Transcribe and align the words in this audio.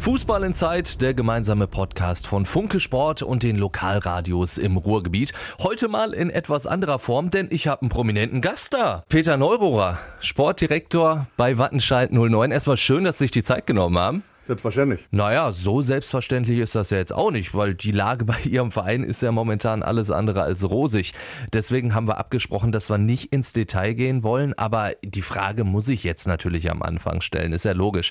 Fußball 0.00 0.44
in 0.44 0.54
Zeit, 0.54 1.02
der 1.02 1.12
gemeinsame 1.12 1.66
Podcast 1.66 2.26
von 2.26 2.46
Funke 2.46 2.80
Sport 2.80 3.20
und 3.20 3.42
den 3.42 3.56
Lokalradios 3.56 4.56
im 4.56 4.78
Ruhrgebiet. 4.78 5.34
Heute 5.62 5.88
mal 5.88 6.14
in 6.14 6.30
etwas 6.30 6.66
anderer 6.66 6.98
Form, 6.98 7.28
denn 7.28 7.48
ich 7.50 7.68
habe 7.68 7.82
einen 7.82 7.90
prominenten 7.90 8.40
Gast 8.40 8.72
da. 8.72 9.04
Peter 9.10 9.36
Neurohrer, 9.36 9.98
Sportdirektor 10.20 11.26
bei 11.36 11.58
Wattenscheid 11.58 12.12
09. 12.12 12.50
Erstmal 12.50 12.78
schön, 12.78 13.04
dass 13.04 13.18
Sie 13.18 13.24
sich 13.24 13.30
die 13.30 13.42
Zeit 13.42 13.66
genommen 13.66 13.98
haben. 13.98 14.24
Selbstverständlich. 14.50 15.06
Naja, 15.12 15.52
so 15.52 15.80
selbstverständlich 15.80 16.58
ist 16.58 16.74
das 16.74 16.90
ja 16.90 16.96
jetzt 16.96 17.12
auch 17.12 17.30
nicht, 17.30 17.54
weil 17.54 17.72
die 17.72 17.92
Lage 17.92 18.24
bei 18.26 18.36
Ihrem 18.40 18.72
Verein 18.72 19.04
ist 19.04 19.22
ja 19.22 19.30
momentan 19.30 19.84
alles 19.84 20.10
andere 20.10 20.42
als 20.42 20.68
rosig. 20.68 21.14
Deswegen 21.52 21.94
haben 21.94 22.08
wir 22.08 22.18
abgesprochen, 22.18 22.72
dass 22.72 22.90
wir 22.90 22.98
nicht 22.98 23.32
ins 23.32 23.52
Detail 23.52 23.94
gehen 23.94 24.24
wollen, 24.24 24.52
aber 24.54 24.90
die 25.04 25.22
Frage 25.22 25.62
muss 25.62 25.86
ich 25.86 26.02
jetzt 26.02 26.26
natürlich 26.26 26.68
am 26.68 26.82
Anfang 26.82 27.20
stellen, 27.20 27.52
ist 27.52 27.64
ja 27.64 27.70
logisch. 27.70 28.10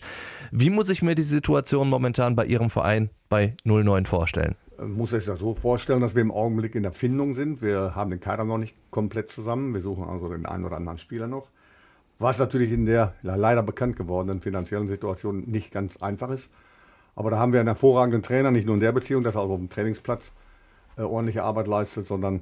Wie 0.49 0.69
muss 0.69 0.87
ich 0.87 1.01
mir 1.01 1.13
die 1.13 1.23
Situation 1.23 1.89
momentan 1.89 2.37
bei 2.37 2.45
Ihrem 2.45 2.69
Verein 2.69 3.09
bei 3.27 3.57
09 3.65 4.05
vorstellen? 4.05 4.55
Man 4.77 4.93
muss 4.93 5.09
sich 5.09 5.25
das 5.25 5.39
so 5.39 5.53
vorstellen, 5.55 5.99
dass 5.99 6.15
wir 6.15 6.21
im 6.21 6.31
Augenblick 6.31 6.73
in 6.73 6.83
der 6.83 6.93
Findung 6.93 7.35
sind. 7.35 7.61
Wir 7.61 7.95
haben 7.95 8.11
den 8.11 8.21
Kader 8.21 8.45
noch 8.45 8.59
nicht 8.59 8.75
komplett 8.91 9.29
zusammen. 9.29 9.73
Wir 9.73 9.81
suchen 9.81 10.05
also 10.05 10.29
den 10.29 10.45
einen 10.45 10.63
oder 10.63 10.77
anderen 10.77 10.99
Spieler 10.99 11.27
noch. 11.27 11.49
Was 12.19 12.37
natürlich 12.37 12.71
in 12.73 12.85
der 12.85 13.13
leider 13.21 13.63
bekannt 13.63 13.95
gewordenen 13.95 14.41
finanziellen 14.41 14.87
Situation 14.87 15.45
nicht 15.47 15.71
ganz 15.71 15.97
einfach 15.97 16.29
ist. 16.29 16.49
Aber 17.15 17.31
da 17.31 17.39
haben 17.39 17.53
wir 17.53 17.61
einen 17.61 17.67
hervorragenden 17.67 18.21
Trainer, 18.21 18.51
nicht 18.51 18.65
nur 18.65 18.75
in 18.75 18.81
der 18.81 18.91
Beziehung, 18.91 19.23
dass 19.23 19.35
er 19.35 19.41
auch 19.41 19.49
auf 19.49 19.57
dem 19.57 19.69
Trainingsplatz 19.69 20.31
äh, 20.97 21.01
ordentliche 21.01 21.43
Arbeit 21.43 21.67
leistet, 21.67 22.05
sondern 22.05 22.41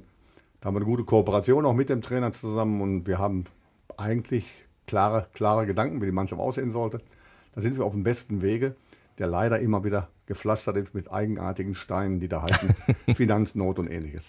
da 0.60 0.66
haben 0.66 0.74
wir 0.74 0.80
eine 0.80 0.84
gute 0.84 1.04
Kooperation 1.04 1.64
auch 1.64 1.74
mit 1.74 1.88
dem 1.90 2.02
Trainer 2.02 2.32
zusammen 2.32 2.80
und 2.80 3.06
wir 3.06 3.18
haben 3.18 3.44
eigentlich 3.96 4.66
klare, 4.86 5.26
klare 5.32 5.66
Gedanken, 5.66 6.00
wie 6.00 6.06
die 6.06 6.12
Mannschaft 6.12 6.40
aussehen 6.40 6.72
sollte. 6.72 7.00
Da 7.54 7.60
sind 7.60 7.78
wir 7.78 7.84
auf 7.84 7.92
dem 7.92 8.02
besten 8.02 8.42
Wege 8.42 8.74
der 9.18 9.26
leider 9.26 9.58
immer 9.58 9.84
wieder 9.84 10.08
gepflastert 10.26 10.76
ist 10.76 10.94
mit 10.94 11.10
eigenartigen 11.10 11.74
Steinen, 11.74 12.20
die 12.20 12.28
da 12.28 12.42
heißen 12.42 12.74
Finanznot 13.14 13.78
und 13.78 13.90
ähnliches. 13.90 14.24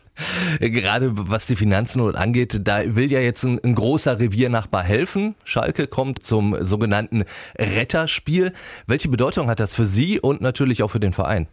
Gerade 0.59 1.11
was 1.13 1.45
die 1.45 1.55
Finanznot 1.55 2.15
angeht, 2.15 2.61
da 2.63 2.95
will 2.95 3.11
ja 3.11 3.19
jetzt 3.19 3.43
ein, 3.43 3.59
ein, 3.63 3.75
großer 3.75 4.19
Reviernachbar 4.19 4.83
helfen. 4.83 5.35
Schalke 5.43 5.87
kommt 5.87 6.23
zum 6.23 6.55
sogenannten 6.63 7.25
Retterspiel. 7.57 8.53
Welche 8.87 9.09
Bedeutung 9.09 9.49
hat 9.49 9.59
das 9.59 9.75
für 9.75 9.85
Sie 9.85 10.19
und 10.19 10.41
natürlich 10.41 10.83
auch 10.83 10.91
für 10.91 11.01
den 11.01 11.13
Verein? 11.13 11.47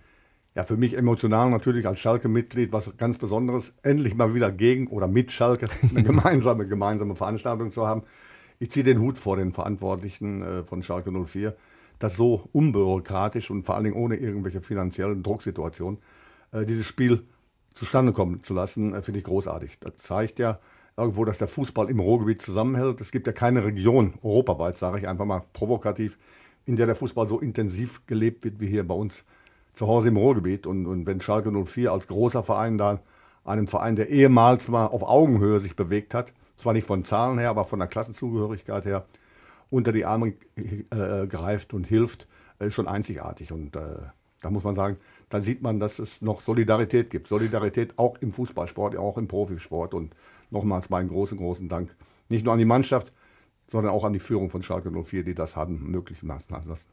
Ja, 0.54 0.64
für 0.64 0.76
mich 0.78 0.96
emotional 0.96 1.50
natürlich 1.50 1.86
als 1.86 1.98
Schalke-Mitglied 1.98 2.72
was 2.72 2.96
ganz 2.96 3.18
Besonderes, 3.18 3.74
endlich 3.82 4.14
mal 4.14 4.34
wieder 4.34 4.50
gegen 4.50 4.86
oder 4.86 5.08
mit 5.08 5.30
Schalke 5.30 5.68
eine 5.90 6.02
gemeinsame, 6.02 6.66
gemeinsame 6.66 7.16
Veranstaltung 7.16 7.72
zu 7.72 7.86
haben. 7.86 8.04
Ich 8.58 8.70
ziehe 8.70 8.84
den 8.84 9.00
Hut 9.00 9.18
vor 9.18 9.36
den 9.36 9.52
Verantwortlichen 9.52 10.42
äh, 10.42 10.62
von 10.62 10.82
Schalke 10.82 11.10
04 11.12 11.54
das 11.98 12.16
so 12.16 12.48
unbürokratisch 12.52 13.50
und 13.50 13.64
vor 13.64 13.74
allen 13.74 13.84
Dingen 13.84 13.96
ohne 13.96 14.16
irgendwelche 14.16 14.60
finanziellen 14.60 15.22
Drucksituationen 15.22 16.00
äh, 16.52 16.66
dieses 16.66 16.86
Spiel 16.86 17.24
zustande 17.74 18.12
kommen 18.12 18.42
zu 18.42 18.54
lassen, 18.54 18.94
äh, 18.94 19.02
finde 19.02 19.18
ich 19.18 19.24
großartig. 19.24 19.78
Das 19.80 19.96
zeigt 19.96 20.38
ja 20.38 20.58
irgendwo, 20.96 21.24
dass 21.24 21.38
der 21.38 21.48
Fußball 21.48 21.90
im 21.90 22.00
Ruhrgebiet 22.00 22.42
zusammenhält. 22.42 23.00
Es 23.00 23.12
gibt 23.12 23.26
ja 23.26 23.32
keine 23.32 23.64
Region 23.64 24.14
europaweit, 24.22 24.78
sage 24.78 24.98
ich 24.98 25.08
einfach 25.08 25.26
mal 25.26 25.44
provokativ, 25.52 26.18
in 26.64 26.76
der 26.76 26.86
der 26.86 26.96
Fußball 26.96 27.26
so 27.26 27.38
intensiv 27.38 28.06
gelebt 28.06 28.44
wird 28.44 28.60
wie 28.60 28.66
hier 28.66 28.86
bei 28.86 28.94
uns 28.94 29.24
zu 29.74 29.86
Hause 29.86 30.08
im 30.08 30.16
Ruhrgebiet. 30.16 30.66
Und, 30.66 30.86
und 30.86 31.06
wenn 31.06 31.20
Schalke 31.20 31.52
04 31.52 31.92
als 31.92 32.06
großer 32.06 32.42
Verein 32.42 32.78
da 32.78 33.00
einem 33.44 33.68
Verein, 33.68 33.94
der 33.94 34.08
ehemals 34.08 34.68
mal 34.68 34.86
auf 34.86 35.02
Augenhöhe 35.02 35.60
sich 35.60 35.76
bewegt 35.76 36.14
hat, 36.14 36.32
zwar 36.56 36.72
nicht 36.72 36.86
von 36.86 37.04
Zahlen 37.04 37.38
her, 37.38 37.50
aber 37.50 37.64
von 37.64 37.78
der 37.78 37.88
Klassenzugehörigkeit 37.88 38.86
her, 38.86 39.06
unter 39.70 39.92
die 39.92 40.04
Arme 40.04 40.34
äh, 40.56 41.26
greift 41.26 41.74
und 41.74 41.86
hilft, 41.86 42.26
ist 42.58 42.74
schon 42.74 42.88
einzigartig. 42.88 43.52
Und 43.52 43.76
äh, 43.76 43.96
da 44.40 44.50
muss 44.50 44.64
man 44.64 44.74
sagen, 44.74 44.96
da 45.28 45.40
sieht 45.40 45.62
man, 45.62 45.80
dass 45.80 45.98
es 45.98 46.22
noch 46.22 46.40
Solidarität 46.40 47.10
gibt. 47.10 47.26
Solidarität 47.26 47.98
auch 47.98 48.16
im 48.20 48.32
Fußballsport, 48.32 48.96
auch 48.96 49.18
im 49.18 49.28
Profisport. 49.28 49.94
Und 49.94 50.14
nochmals 50.50 50.90
meinen 50.90 51.08
großen, 51.08 51.38
großen 51.38 51.68
Dank. 51.68 51.94
Nicht 52.28 52.44
nur 52.44 52.52
an 52.52 52.58
die 52.58 52.64
Mannschaft, 52.64 53.12
sondern 53.70 53.92
auch 53.92 54.04
an 54.04 54.12
die 54.12 54.20
Führung 54.20 54.48
von 54.48 54.62
Schalke 54.62 54.90
04, 54.90 55.24
die 55.24 55.34
das 55.34 55.56
haben 55.56 55.90
möglich 55.90 56.22
machen 56.22 56.44
lassen. 56.68 56.84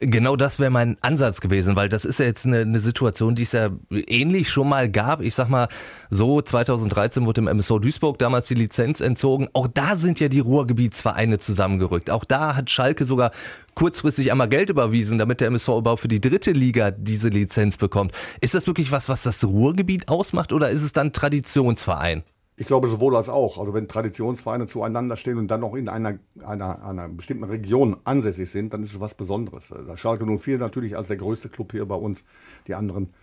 Genau 0.00 0.36
das 0.36 0.60
wäre 0.60 0.70
mein 0.70 0.98
Ansatz 1.00 1.40
gewesen, 1.40 1.74
weil 1.74 1.88
das 1.88 2.04
ist 2.04 2.20
ja 2.20 2.26
jetzt 2.26 2.46
eine, 2.46 2.60
eine, 2.60 2.80
Situation, 2.80 3.34
die 3.34 3.44
es 3.44 3.52
ja 3.52 3.70
ähnlich 3.90 4.50
schon 4.50 4.68
mal 4.68 4.90
gab. 4.90 5.22
Ich 5.22 5.34
sag 5.34 5.48
mal, 5.48 5.68
so 6.10 6.42
2013 6.42 7.24
wurde 7.24 7.40
im 7.40 7.48
MSV 7.48 7.78
Duisburg 7.80 8.18
damals 8.18 8.46
die 8.46 8.54
Lizenz 8.54 9.00
entzogen. 9.00 9.48
Auch 9.54 9.68
da 9.68 9.96
sind 9.96 10.20
ja 10.20 10.28
die 10.28 10.40
Ruhrgebietsvereine 10.40 11.38
zusammengerückt. 11.38 12.10
Auch 12.10 12.24
da 12.26 12.56
hat 12.56 12.68
Schalke 12.68 13.06
sogar 13.06 13.30
kurzfristig 13.74 14.30
einmal 14.30 14.48
Geld 14.48 14.68
überwiesen, 14.68 15.18
damit 15.18 15.40
der 15.40 15.48
MSV 15.48 15.68
überhaupt 15.68 16.00
für 16.00 16.08
die 16.08 16.20
dritte 16.20 16.52
Liga 16.52 16.90
diese 16.90 17.28
Lizenz 17.28 17.78
bekommt. 17.78 18.12
Ist 18.40 18.54
das 18.54 18.66
wirklich 18.66 18.92
was, 18.92 19.08
was 19.08 19.22
das 19.22 19.44
Ruhrgebiet 19.44 20.08
ausmacht 20.08 20.52
oder 20.52 20.68
ist 20.68 20.82
es 20.82 20.92
dann 20.92 21.12
Traditionsverein? 21.12 22.22
Ich 22.60 22.66
glaube 22.66 22.88
sowohl 22.88 23.14
als 23.14 23.28
auch. 23.28 23.58
Also 23.58 23.72
wenn 23.72 23.86
Traditionsvereine 23.86 24.66
zueinander 24.66 25.16
stehen 25.16 25.38
und 25.38 25.48
dann 25.48 25.60
noch 25.60 25.74
in 25.74 25.88
einer, 25.88 26.18
einer, 26.44 26.84
einer 26.84 27.08
bestimmten 27.08 27.44
Region 27.44 27.98
ansässig 28.02 28.50
sind, 28.50 28.72
dann 28.72 28.82
ist 28.82 28.94
es 28.94 29.00
was 29.00 29.14
Besonderes. 29.14 29.68
Da 29.68 29.96
Schalke 29.96 30.26
04 30.26 30.58
natürlich 30.58 30.96
als 30.96 31.06
der 31.06 31.18
größte 31.18 31.50
Club 31.50 31.70
hier 31.70 31.86
bei 31.86 31.94
uns, 31.94 32.24
die 32.66 32.74
anderen 32.74 33.14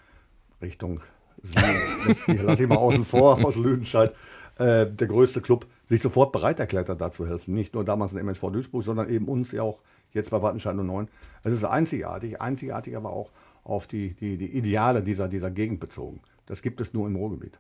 Richtung 0.62 1.02
Süden, 1.44 2.46
lasse 2.46 2.64
ich 2.64 2.70
mal 2.70 2.78
außen 2.78 3.04
vor, 3.04 3.44
aus 3.46 3.58
Lüdenscheid, 3.58 4.14
äh, 4.58 4.90
der 4.90 5.08
größte 5.08 5.42
Club, 5.42 5.68
sich 5.88 6.02
sofort 6.02 6.32
bereit 6.32 6.62
erklärt 6.62 6.88
hat, 6.88 7.02
da 7.02 7.12
zu 7.12 7.28
helfen. 7.28 7.54
Nicht 7.54 7.74
nur 7.74 7.84
damals 7.84 8.14
in 8.14 8.20
MSV 8.20 8.42
Duisburg, 8.52 8.86
sondern 8.86 9.10
eben 9.10 9.28
uns 9.28 9.52
ja 9.52 9.64
auch 9.64 9.80
jetzt 10.14 10.30
bei 10.30 10.42
Wattenscheid 10.42 10.78
09. 10.78 11.10
Es 11.44 11.52
ist 11.52 11.66
einzigartig, 11.66 12.42
einzigartig 12.42 12.96
aber 12.96 13.12
auch 13.12 13.32
auf 13.66 13.86
die, 13.86 14.14
die, 14.14 14.38
die 14.38 14.58
Ideale 14.58 15.04
dieser, 15.04 15.28
dieser 15.28 15.52
Gegend 15.52 15.82
bezogen. 15.82 16.22
Das 16.46 16.62
gibt 16.62 16.80
es 16.80 16.94
nur 16.94 17.06
im 17.06 17.18
Ruhrgebiet. 17.18 17.60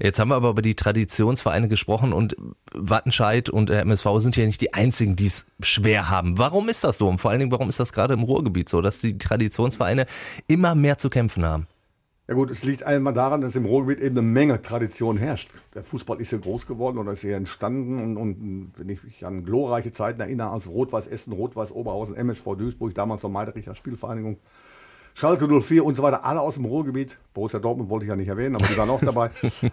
Jetzt 0.00 0.18
haben 0.18 0.28
wir 0.28 0.36
aber 0.36 0.50
über 0.50 0.62
die 0.62 0.74
Traditionsvereine 0.74 1.68
gesprochen 1.68 2.12
und 2.12 2.36
Wattenscheid 2.72 3.50
und 3.50 3.68
der 3.68 3.82
MSV 3.82 4.06
sind 4.18 4.36
ja 4.36 4.46
nicht 4.46 4.60
die 4.60 4.74
einzigen, 4.74 5.16
die 5.16 5.26
es 5.26 5.46
schwer 5.60 6.08
haben. 6.08 6.38
Warum 6.38 6.68
ist 6.68 6.84
das 6.84 6.98
so? 6.98 7.08
Und 7.08 7.20
vor 7.20 7.30
allen 7.30 7.40
Dingen, 7.40 7.52
warum 7.52 7.68
ist 7.68 7.80
das 7.80 7.92
gerade 7.92 8.14
im 8.14 8.22
Ruhrgebiet 8.22 8.68
so, 8.68 8.80
dass 8.80 9.00
die 9.00 9.18
Traditionsvereine 9.18 10.06
immer 10.46 10.74
mehr 10.74 10.98
zu 10.98 11.10
kämpfen 11.10 11.44
haben? 11.44 11.66
Ja 12.28 12.34
gut, 12.34 12.50
es 12.50 12.62
liegt 12.62 12.84
einmal 12.84 13.12
daran, 13.12 13.40
dass 13.40 13.56
im 13.56 13.66
Ruhrgebiet 13.66 14.02
eben 14.02 14.16
eine 14.16 14.26
Menge 14.26 14.62
Tradition 14.62 15.16
herrscht. 15.16 15.50
Der 15.74 15.82
Fußball 15.82 16.20
ist 16.20 16.30
ja 16.30 16.38
groß 16.38 16.66
geworden 16.66 16.98
oder 16.98 17.12
ist 17.12 17.24
ja 17.24 17.36
entstanden 17.36 17.98
und, 17.98 18.16
und 18.16 18.72
wenn 18.76 18.88
ich 18.88 19.02
mich 19.02 19.26
an 19.26 19.44
glorreiche 19.44 19.90
Zeiten 19.90 20.20
erinnere, 20.20 20.50
als 20.50 20.68
Rot-Weiß 20.68 21.08
Essen, 21.08 21.32
Rot-Weiß 21.32 21.72
Oberhausen, 21.72 22.14
MSV 22.14 22.44
Duisburg, 22.56 22.94
damals 22.94 23.22
noch 23.22 23.30
Meidericher 23.30 23.74
Spielvereinigung, 23.74 24.38
Schalke 25.14 25.46
04 25.48 25.84
und 25.84 25.96
so 25.96 26.02
weiter, 26.02 26.24
alle 26.24 26.40
aus 26.40 26.54
dem 26.54 26.64
Ruhrgebiet. 26.64 27.18
Borussia 27.34 27.58
Dortmund 27.58 27.90
wollte 27.90 28.04
ich 28.04 28.10
ja 28.10 28.16
nicht 28.16 28.28
erwähnen, 28.28 28.56
aber 28.56 28.66
die 28.66 28.76
waren 28.76 28.90
auch 28.90 29.00
dabei. 29.00 29.30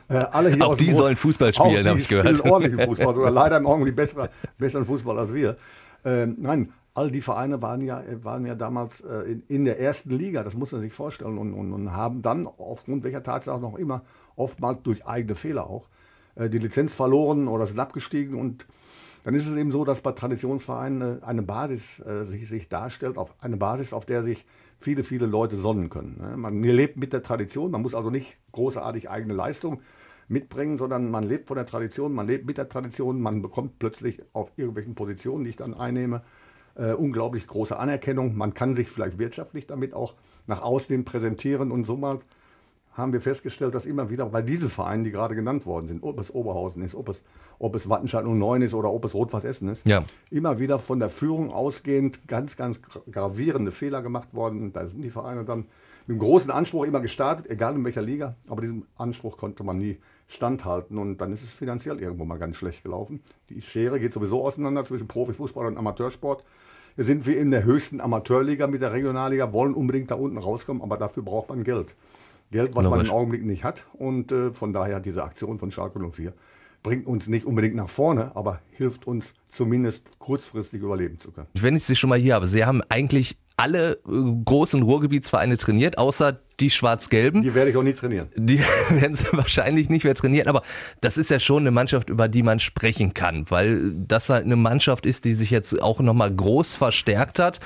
Äh, 0.09 0.17
alle 0.31 0.49
hier 0.49 0.65
auch 0.65 0.71
aus 0.71 0.77
die 0.77 0.91
sollen 0.91 1.15
Fußball 1.15 1.53
spielen, 1.53 1.87
habe 1.87 1.99
ich 1.99 2.07
gehört. 2.07 2.43
ordentlichen 2.43 2.79
Fußball, 2.89 3.15
sogar 3.15 3.31
leider 3.31 3.57
im 3.57 3.67
Augenblick 3.67 3.95
besser, 3.95 4.29
besseren 4.57 4.85
Fußball 4.85 5.19
als 5.19 5.33
wir. 5.33 5.55
Ähm, 6.03 6.37
nein, 6.39 6.71
all 6.93 7.11
die 7.11 7.21
Vereine 7.21 7.61
waren 7.61 7.81
ja, 7.81 8.03
waren 8.23 8.45
ja 8.45 8.55
damals 8.55 9.01
äh, 9.01 9.31
in, 9.31 9.43
in, 9.47 9.65
der 9.65 9.79
ersten 9.79 10.11
Liga, 10.11 10.43
das 10.43 10.55
muss 10.55 10.71
man 10.71 10.81
sich 10.81 10.93
vorstellen, 10.93 11.37
und, 11.37 11.53
und, 11.53 11.73
und 11.73 11.91
haben 11.91 12.21
dann 12.21 12.47
aufgrund 12.47 13.03
welcher 13.03 13.23
Tatsache 13.23 13.59
noch 13.59 13.75
immer, 13.75 14.03
oftmals 14.35 14.81
durch 14.83 15.05
eigene 15.05 15.35
Fehler 15.35 15.69
auch, 15.69 15.87
äh, 16.35 16.49
die 16.49 16.59
Lizenz 16.59 16.93
verloren 16.93 17.47
oder 17.47 17.67
sind 17.67 17.79
abgestiegen 17.79 18.35
und 18.35 18.65
dann 19.23 19.33
ist 19.33 19.47
es 19.47 19.55
eben 19.55 19.71
so, 19.71 19.83
dass 19.83 20.01
bei 20.01 20.13
Traditionsvereinen 20.13 21.23
eine 21.23 21.41
Basis 21.41 21.99
äh, 21.99 22.25
sich, 22.25 22.47
sich, 22.47 22.69
darstellt, 22.69 23.17
auf 23.17 23.35
eine 23.41 23.57
Basis, 23.57 23.93
auf 23.93 24.05
der 24.05 24.23
sich 24.23 24.45
viele, 24.79 25.03
viele 25.03 25.25
Leute 25.25 25.57
sonnen 25.57 25.89
können. 25.89 26.17
Ne? 26.19 26.37
Man 26.37 26.63
lebt 26.63 26.97
mit 26.97 27.13
der 27.13 27.23
Tradition, 27.23 27.71
man 27.71 27.81
muss 27.81 27.93
also 27.93 28.09
nicht 28.09 28.37
großartig 28.51 29.09
eigene 29.09 29.33
Leistung 29.33 29.81
mitbringen, 30.27 30.77
sondern 30.77 31.09
man 31.09 31.23
lebt 31.23 31.47
von 31.47 31.55
der 31.57 31.65
Tradition, 31.65 32.13
man 32.13 32.27
lebt 32.27 32.45
mit 32.45 32.57
der 32.57 32.69
Tradition, 32.69 33.19
man 33.19 33.41
bekommt 33.41 33.79
plötzlich 33.79 34.21
auf 34.33 34.51
irgendwelchen 34.57 34.95
Positionen, 34.95 35.43
die 35.43 35.49
ich 35.51 35.55
dann 35.55 35.73
einnehme, 35.73 36.21
äh, 36.75 36.93
unglaublich 36.93 37.47
große 37.47 37.77
Anerkennung. 37.77 38.37
Man 38.37 38.53
kann 38.53 38.75
sich 38.75 38.89
vielleicht 38.89 39.17
wirtschaftlich 39.17 39.67
damit 39.67 39.93
auch 39.93 40.15
nach 40.47 40.61
außen 40.61 41.03
präsentieren 41.03 41.71
und 41.71 41.85
so 41.85 41.97
mal 41.97 42.19
haben 42.99 43.13
wir 43.13 43.21
festgestellt, 43.21 43.73
dass 43.73 43.85
immer 43.85 44.09
wieder, 44.09 44.31
weil 44.31 44.43
diese 44.43 44.69
Vereine, 44.69 45.03
die 45.03 45.11
gerade 45.11 45.35
genannt 45.35 45.65
worden 45.65 45.87
sind, 45.87 46.03
ob 46.03 46.19
es 46.19 46.33
Oberhausen 46.33 46.83
ist, 46.83 46.93
ob 46.93 47.09
es, 47.09 47.23
ob 47.57 47.75
es 47.75 47.89
Wattenscheid 47.89 48.25
09 48.25 48.61
ist 48.61 48.73
oder 48.73 48.91
ob 48.91 49.05
es 49.05 49.13
Rot-Weiß 49.13 49.43
Essen 49.43 49.69
ist, 49.69 49.87
ja. 49.87 50.03
immer 50.29 50.59
wieder 50.59 50.77
von 50.79 50.99
der 50.99 51.09
Führung 51.09 51.51
ausgehend 51.51 52.27
ganz, 52.27 52.55
ganz 52.55 52.79
gravierende 53.11 53.71
Fehler 53.71 54.01
gemacht 54.01 54.33
worden. 54.33 54.71
Da 54.73 54.85
sind 54.85 55.01
die 55.01 55.09
Vereine 55.09 55.45
dann 55.45 55.65
mit 56.09 56.15
einem 56.15 56.19
großen 56.19 56.51
Anspruch 56.51 56.85
immer 56.85 57.01
gestartet, 57.01 57.49
egal 57.49 57.75
in 57.75 57.85
welcher 57.85 58.01
Liga, 58.01 58.35
aber 58.47 58.61
diesem 58.61 58.85
Anspruch 58.97 59.37
konnte 59.37 59.63
man 59.63 59.77
nie 59.77 59.97
standhalten 60.27 60.97
und 60.97 61.17
dann 61.17 61.33
ist 61.33 61.43
es 61.43 61.51
finanziell 61.51 61.99
irgendwo 61.99 62.25
mal 62.25 62.37
ganz 62.37 62.55
schlecht 62.55 62.83
gelaufen. 62.83 63.21
Die 63.49 63.61
Schere 63.61 63.99
geht 63.99 64.13
sowieso 64.13 64.43
auseinander 64.45 64.85
zwischen 64.85 65.07
Profifußball 65.07 65.65
und 65.65 65.77
Amateursport 65.77 66.43
Wir 66.95 67.05
sind 67.05 67.27
wie 67.27 67.33
in 67.33 67.51
der 67.51 67.63
höchsten 67.63 68.01
Amateurliga 68.01 68.67
mit 68.67 68.81
der 68.81 68.91
Regionalliga, 68.91 69.53
wollen 69.53 69.73
unbedingt 69.73 70.11
da 70.11 70.15
unten 70.15 70.37
rauskommen, 70.37 70.81
aber 70.81 70.97
dafür 70.97 71.23
braucht 71.23 71.49
man 71.49 71.63
Geld. 71.63 71.95
Geld, 72.51 72.75
was 72.75 72.83
man 72.83 72.93
Logisch. 72.93 73.09
im 73.09 73.13
Augenblick 73.13 73.45
nicht 73.45 73.63
hat. 73.63 73.85
Und 73.93 74.31
äh, 74.31 74.53
von 74.53 74.73
daher 74.73 74.99
diese 74.99 75.23
Aktion 75.23 75.59
von 75.59 75.71
Schalke 75.71 75.99
04 75.99 76.33
bringt 76.81 77.07
uns 77.07 77.27
nicht 77.27 77.45
unbedingt 77.45 77.75
nach 77.75 77.89
vorne, 77.89 78.35
aber 78.35 78.61
hilft 78.71 79.05
uns 79.05 79.33
zumindest 79.49 80.17
kurzfristig 80.19 80.81
überleben 80.81 81.19
zu 81.19 81.31
können. 81.31 81.47
Wenn 81.53 81.75
ich 81.75 81.83
Sie 81.83 81.95
schon 81.95 82.09
mal 82.09 82.19
hier 82.19 82.35
habe, 82.35 82.47
Sie 82.47 82.65
haben 82.65 82.81
eigentlich 82.89 83.37
alle 83.59 83.99
äh, 84.07 84.43
großen 84.45 84.81
Ruhrgebietsvereine 84.81 85.57
trainiert, 85.57 85.97
außer 85.97 86.39
die 86.61 86.69
Schwarz-Gelben. 86.69 87.41
Die 87.41 87.53
werde 87.53 87.71
ich 87.71 87.77
auch 87.77 87.83
nie 87.83 87.93
trainieren. 87.93 88.29
Die 88.35 88.59
werden 88.89 89.15
sie 89.15 89.25
wahrscheinlich 89.33 89.89
nicht 89.89 90.05
mehr 90.05 90.15
trainieren, 90.15 90.47
aber 90.47 90.63
das 91.01 91.17
ist 91.17 91.29
ja 91.29 91.41
schon 91.41 91.63
eine 91.63 91.71
Mannschaft, 91.71 92.09
über 92.09 92.29
die 92.29 92.41
man 92.41 92.61
sprechen 92.61 93.13
kann, 93.13 93.45
weil 93.49 93.91
das 93.93 94.29
halt 94.29 94.45
eine 94.45 94.55
Mannschaft 94.55 95.05
ist, 95.05 95.25
die 95.25 95.33
sich 95.33 95.51
jetzt 95.51 95.81
auch 95.81 95.99
nochmal 95.99 96.33
groß 96.33 96.77
verstärkt 96.77 97.39
hat. 97.39 97.59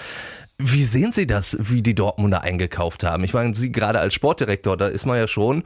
Wie 0.65 0.83
sehen 0.83 1.11
Sie 1.11 1.27
das, 1.27 1.57
wie 1.59 1.81
die 1.81 1.93
Dortmunder 1.93 2.41
eingekauft 2.41 3.03
haben? 3.03 3.25
Ich 3.25 3.33
meine, 3.33 3.53
Sie 3.53 3.71
gerade 3.71 3.99
als 3.99 4.13
Sportdirektor, 4.13 4.77
da 4.77 4.87
ist 4.87 5.05
man 5.05 5.17
ja 5.17 5.27
schon 5.27 5.63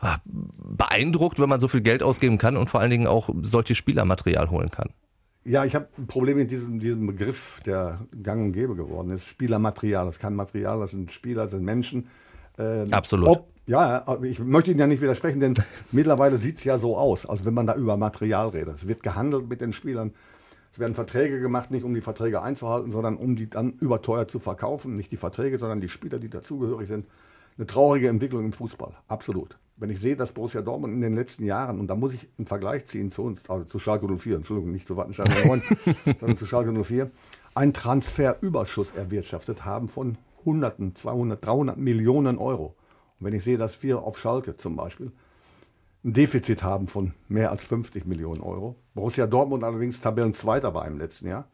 ah, 0.00 0.18
beeindruckt, 0.24 1.38
wenn 1.38 1.48
man 1.48 1.60
so 1.60 1.68
viel 1.68 1.82
Geld 1.82 2.02
ausgeben 2.02 2.36
kann 2.36 2.56
und 2.56 2.68
vor 2.68 2.80
allen 2.80 2.90
Dingen 2.90 3.06
auch 3.06 3.30
solche 3.42 3.76
Spielermaterial 3.76 4.50
holen 4.50 4.72
kann. 4.72 4.90
Ja, 5.44 5.64
ich 5.64 5.76
habe 5.76 5.86
ein 5.98 6.08
Problem 6.08 6.38
mit 6.38 6.50
diesem, 6.50 6.80
diesem 6.80 7.06
Begriff, 7.06 7.60
der 7.64 8.00
gang 8.22 8.46
und 8.46 8.52
gäbe 8.52 8.74
geworden 8.74 9.10
ist. 9.10 9.26
Spielermaterial, 9.26 10.06
das 10.06 10.16
ist 10.16 10.20
kein 10.20 10.34
Material, 10.34 10.80
das 10.80 10.90
sind 10.90 11.12
Spieler, 11.12 11.42
das 11.42 11.52
sind 11.52 11.62
Menschen. 11.62 12.08
Ähm, 12.58 12.92
Absolut. 12.92 13.28
Ob, 13.28 13.48
ja, 13.66 14.18
ich 14.22 14.40
möchte 14.40 14.72
Ihnen 14.72 14.80
ja 14.80 14.88
nicht 14.88 15.00
widersprechen, 15.02 15.38
denn 15.38 15.54
mittlerweile 15.92 16.38
sieht 16.38 16.56
es 16.56 16.64
ja 16.64 16.78
so 16.78 16.96
aus, 16.96 17.24
als 17.24 17.44
wenn 17.44 17.54
man 17.54 17.68
da 17.68 17.76
über 17.76 17.96
Material 17.96 18.48
redet. 18.48 18.78
Es 18.78 18.88
wird 18.88 19.04
gehandelt 19.04 19.48
mit 19.48 19.60
den 19.60 19.72
Spielern. 19.72 20.12
Es 20.74 20.80
werden 20.80 20.96
Verträge 20.96 21.38
gemacht, 21.38 21.70
nicht 21.70 21.84
um 21.84 21.94
die 21.94 22.00
Verträge 22.00 22.42
einzuhalten, 22.42 22.90
sondern 22.90 23.16
um 23.16 23.36
die 23.36 23.48
dann 23.48 23.74
überteuert 23.74 24.28
zu 24.28 24.40
verkaufen. 24.40 24.94
Nicht 24.94 25.12
die 25.12 25.16
Verträge, 25.16 25.56
sondern 25.56 25.80
die 25.80 25.88
Spieler, 25.88 26.18
die 26.18 26.28
dazugehörig 26.28 26.88
sind. 26.88 27.06
Eine 27.56 27.68
traurige 27.68 28.08
Entwicklung 28.08 28.44
im 28.44 28.52
Fußball, 28.52 28.92
absolut. 29.06 29.56
Wenn 29.76 29.90
ich 29.90 30.00
sehe, 30.00 30.16
dass 30.16 30.32
Borussia 30.32 30.62
Dortmund 30.62 30.92
in 30.92 31.00
den 31.00 31.14
letzten 31.14 31.44
Jahren, 31.44 31.78
und 31.78 31.86
da 31.86 31.94
muss 31.94 32.12
ich 32.12 32.28
einen 32.38 32.48
Vergleich 32.48 32.86
ziehen 32.86 33.12
zu 33.12 33.22
uns, 33.22 33.48
also 33.48 33.64
zu 33.66 33.78
Schalke 33.78 34.08
04, 34.08 34.34
Entschuldigung, 34.34 34.72
nicht 34.72 34.88
zu 34.88 34.96
Wattenscheid 34.96 35.28
09, 35.46 35.62
sondern 36.18 36.36
zu 36.36 36.46
Schalke 36.46 36.72
04, 36.72 37.08
einen 37.54 37.72
Transferüberschuss 37.72 38.90
erwirtschaftet 38.96 39.64
haben 39.64 39.86
von 39.86 40.18
Hunderten, 40.44 40.96
200, 40.96 41.46
300 41.46 41.76
Millionen 41.76 42.36
Euro. 42.36 42.74
Und 43.20 43.26
wenn 43.26 43.34
ich 43.34 43.44
sehe, 43.44 43.58
dass 43.58 43.80
wir 43.84 44.02
auf 44.02 44.18
Schalke 44.18 44.56
zum 44.56 44.74
Beispiel 44.74 45.12
ein 46.04 46.12
Defizit 46.12 46.62
haben 46.62 46.86
von 46.86 47.14
mehr 47.28 47.50
als 47.50 47.64
50 47.64 48.04
Millionen 48.04 48.42
Euro, 48.42 48.76
Borussia 48.94 49.26
Dortmund 49.26 49.64
allerdings 49.64 50.00
Tabellenzweiter 50.00 50.74
war 50.74 50.86
im 50.86 50.98
letzten 50.98 51.28
Jahr 51.28 51.48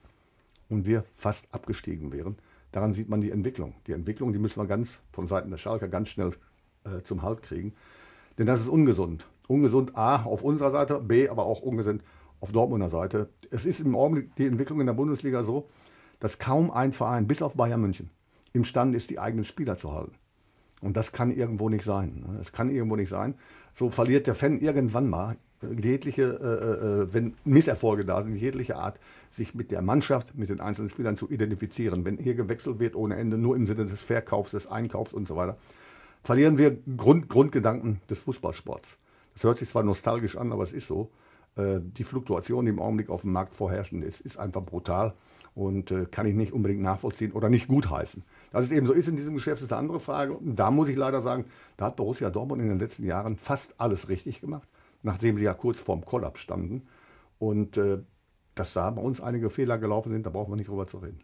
und 0.68 0.86
wir 0.86 1.04
fast 1.14 1.46
abgestiegen 1.52 2.12
wären, 2.12 2.36
daran 2.72 2.92
sieht 2.92 3.08
man 3.08 3.20
die 3.20 3.30
Entwicklung. 3.30 3.74
Die 3.86 3.92
Entwicklung, 3.92 4.32
die 4.32 4.40
müssen 4.40 4.60
wir 4.60 4.66
ganz 4.66 4.88
von 5.12 5.28
Seiten 5.28 5.50
der 5.50 5.58
Schalker 5.58 5.86
ganz 5.86 6.08
schnell 6.08 6.32
äh, 6.84 7.02
zum 7.02 7.22
Halt 7.22 7.42
kriegen. 7.42 7.74
Denn 8.38 8.46
das 8.46 8.60
ist 8.60 8.68
ungesund. 8.68 9.26
Ungesund 9.46 9.96
A 9.96 10.24
auf 10.24 10.42
unserer 10.42 10.72
Seite, 10.72 10.98
B 10.98 11.28
aber 11.28 11.44
auch 11.44 11.60
ungesund 11.60 12.02
auf 12.40 12.50
Dortmunder 12.50 12.90
Seite. 12.90 13.28
Es 13.50 13.64
ist 13.64 13.80
im 13.80 13.94
Augenblick 13.94 14.34
die 14.34 14.46
Entwicklung 14.46 14.80
in 14.80 14.86
der 14.86 14.94
Bundesliga 14.94 15.44
so, 15.44 15.68
dass 16.18 16.38
kaum 16.38 16.70
ein 16.72 16.92
Verein, 16.92 17.28
bis 17.28 17.42
auf 17.42 17.56
Bayern 17.56 17.80
München, 17.80 18.10
imstande 18.52 18.96
ist, 18.96 19.10
die 19.10 19.20
eigenen 19.20 19.44
Spieler 19.44 19.76
zu 19.76 19.92
halten. 19.92 20.14
Und 20.80 20.96
das 20.96 21.12
kann 21.12 21.30
irgendwo 21.30 21.68
nicht 21.68 21.84
sein. 21.84 22.24
ne? 22.26 22.38
Das 22.38 22.52
kann 22.52 22.70
irgendwo 22.70 22.96
nicht 22.96 23.10
sein. 23.10 23.34
So 23.74 23.90
verliert 23.90 24.26
der 24.26 24.34
Fan 24.34 24.60
irgendwann 24.60 25.08
mal 25.08 25.36
jegliche, 25.62 26.22
äh, 26.22 27.02
äh, 27.02 27.14
wenn 27.14 27.34
Misserfolge 27.44 28.04
da 28.04 28.22
sind, 28.22 28.36
jegliche 28.36 28.76
Art, 28.76 28.98
sich 29.30 29.54
mit 29.54 29.70
der 29.70 29.82
Mannschaft, 29.82 30.34
mit 30.34 30.48
den 30.48 30.60
einzelnen 30.60 30.90
Spielern 30.90 31.16
zu 31.16 31.30
identifizieren. 31.30 32.04
Wenn 32.04 32.18
hier 32.18 32.34
gewechselt 32.34 32.78
wird 32.78 32.96
ohne 32.96 33.16
Ende, 33.16 33.36
nur 33.36 33.56
im 33.56 33.66
Sinne 33.66 33.86
des 33.86 34.02
Verkaufs, 34.02 34.52
des 34.52 34.66
Einkaufs 34.66 35.12
und 35.12 35.28
so 35.28 35.36
weiter, 35.36 35.56
verlieren 36.22 36.58
wir 36.58 36.78
Grund, 36.96 37.28
Grundgedanken 37.28 38.00
des 38.08 38.18
Fußballsports. 38.20 38.96
Das 39.34 39.44
hört 39.44 39.58
sich 39.58 39.68
zwar 39.68 39.82
nostalgisch 39.82 40.36
an, 40.36 40.52
aber 40.52 40.64
es 40.64 40.72
ist 40.72 40.86
so. 40.86 41.10
Äh, 41.56 41.80
Die 41.80 42.04
Fluktuation, 42.04 42.64
die 42.64 42.70
im 42.70 42.80
Augenblick 42.80 43.10
auf 43.10 43.22
dem 43.22 43.32
Markt 43.32 43.54
vorherrschend 43.54 44.04
ist, 44.04 44.20
ist 44.20 44.38
einfach 44.38 44.62
brutal 44.62 45.14
und 45.54 45.90
äh, 45.90 46.06
kann 46.10 46.26
ich 46.26 46.34
nicht 46.34 46.52
unbedingt 46.52 46.82
nachvollziehen 46.82 47.32
oder 47.32 47.48
nicht 47.48 47.68
gutheißen. 47.68 48.22
Dass 48.52 48.64
es 48.64 48.70
eben 48.70 48.86
so 48.86 48.92
ist 48.92 49.08
in 49.08 49.16
diesem 49.16 49.34
Geschäft, 49.34 49.62
ist 49.62 49.72
eine 49.72 49.80
andere 49.80 50.00
Frage. 50.00 50.34
Und 50.34 50.56
da 50.56 50.70
muss 50.70 50.88
ich 50.88 50.96
leider 50.96 51.20
sagen, 51.20 51.44
da 51.76 51.86
hat 51.86 51.96
Borussia 51.96 52.30
Dortmund 52.30 52.62
in 52.62 52.68
den 52.68 52.78
letzten 52.78 53.04
Jahren 53.04 53.36
fast 53.36 53.74
alles 53.78 54.08
richtig 54.08 54.40
gemacht, 54.40 54.68
nachdem 55.02 55.36
sie 55.36 55.44
ja 55.44 55.54
kurz 55.54 55.78
vorm 55.78 56.04
Kollaps 56.04 56.40
standen. 56.40 56.86
Und 57.38 57.76
äh, 57.76 57.98
dass 58.54 58.74
da 58.74 58.90
bei 58.90 59.00
uns 59.00 59.20
einige 59.20 59.50
Fehler 59.50 59.78
gelaufen 59.78 60.12
sind, 60.12 60.26
da 60.26 60.30
brauchen 60.30 60.52
wir 60.52 60.56
nicht 60.56 60.68
drüber 60.68 60.86
zu 60.86 60.98
reden. 60.98 61.20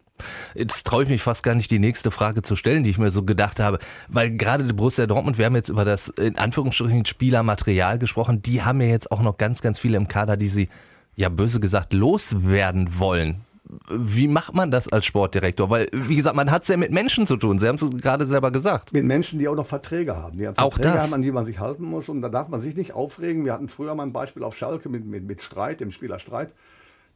Jetzt 0.55 0.87
traue 0.87 1.03
ich 1.03 1.09
mich 1.09 1.21
fast 1.21 1.43
gar 1.43 1.53
nicht, 1.53 1.69
die 1.69 1.77
nächste 1.77 2.09
Frage 2.09 2.41
zu 2.41 2.55
stellen, 2.55 2.83
die 2.83 2.89
ich 2.89 2.97
mir 2.97 3.11
so 3.11 3.23
gedacht 3.23 3.59
habe. 3.59 3.79
Weil 4.07 4.31
gerade 4.31 4.63
die 4.63 4.73
Borussia 4.73 5.05
Dortmund, 5.05 5.37
wir 5.37 5.45
haben 5.45 5.55
jetzt 5.55 5.69
über 5.69 5.85
das 5.85 6.07
in 6.09 6.37
Anführungsstrichen 6.37 7.05
Spielermaterial 7.05 7.99
gesprochen, 7.99 8.41
die 8.41 8.63
haben 8.63 8.81
ja 8.81 8.87
jetzt 8.87 9.11
auch 9.11 9.21
noch 9.21 9.37
ganz, 9.37 9.61
ganz 9.61 9.79
viele 9.79 9.97
im 9.97 10.07
Kader, 10.07 10.37
die 10.37 10.47
sie, 10.47 10.69
ja 11.15 11.29
böse 11.29 11.59
gesagt, 11.59 11.93
loswerden 11.93 12.99
wollen. 12.99 13.41
Wie 13.89 14.27
macht 14.27 14.53
man 14.55 14.71
das 14.71 14.87
als 14.91 15.05
Sportdirektor? 15.05 15.69
Weil, 15.69 15.87
wie 15.91 16.15
gesagt, 16.15 16.35
man 16.35 16.51
hat 16.51 16.61
es 16.61 16.69
ja 16.69 16.77
mit 16.77 16.91
Menschen 16.91 17.25
zu 17.25 17.35
tun. 17.35 17.59
Sie 17.59 17.67
haben 17.67 17.75
es 17.75 17.89
gerade 18.01 18.25
selber 18.25 18.51
gesagt. 18.51 18.93
Mit 18.93 19.03
Menschen, 19.03 19.39
die 19.39 19.47
auch 19.47 19.55
noch 19.55 19.65
Verträge 19.65 20.15
haben. 20.15 20.37
Die 20.37 20.47
haben 20.47 20.57
Auch 20.57 20.73
Verträge 20.73 20.95
das. 20.95 21.03
haben, 21.03 21.13
an 21.13 21.21
die 21.21 21.31
man 21.31 21.45
sich 21.45 21.59
halten 21.59 21.83
muss. 21.83 22.07
Und 22.07 22.21
da 22.21 22.29
darf 22.29 22.47
man 22.47 22.61
sich 22.61 22.75
nicht 22.75 22.93
aufregen. 22.93 23.43
Wir 23.45 23.53
hatten 23.53 23.67
früher 23.67 23.93
mal 23.95 24.03
ein 24.03 24.13
Beispiel 24.13 24.43
auf 24.43 24.55
Schalke 24.57 24.87
mit, 24.89 25.05
mit, 25.05 25.25
mit 25.25 25.41
Streit, 25.41 25.81
dem 25.81 25.91
Spieler 25.91 26.19
Streit, 26.19 26.53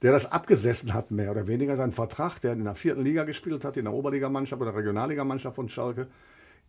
der 0.01 0.11
das 0.11 0.31
abgesessen 0.31 0.93
hat, 0.93 1.11
mehr 1.11 1.31
oder 1.31 1.47
weniger 1.47 1.75
seinen 1.77 1.93
Vertrag, 1.93 2.39
der 2.39 2.53
in 2.53 2.63
der 2.63 2.75
vierten 2.75 3.03
Liga 3.03 3.23
gespielt 3.23 3.63
hat, 3.63 3.77
in 3.77 3.85
der 3.85 3.93
Oberligamannschaft 3.93 4.61
oder 4.61 4.75
Regionalligamannschaft 4.75 5.55
von 5.55 5.69
Schalke, 5.69 6.07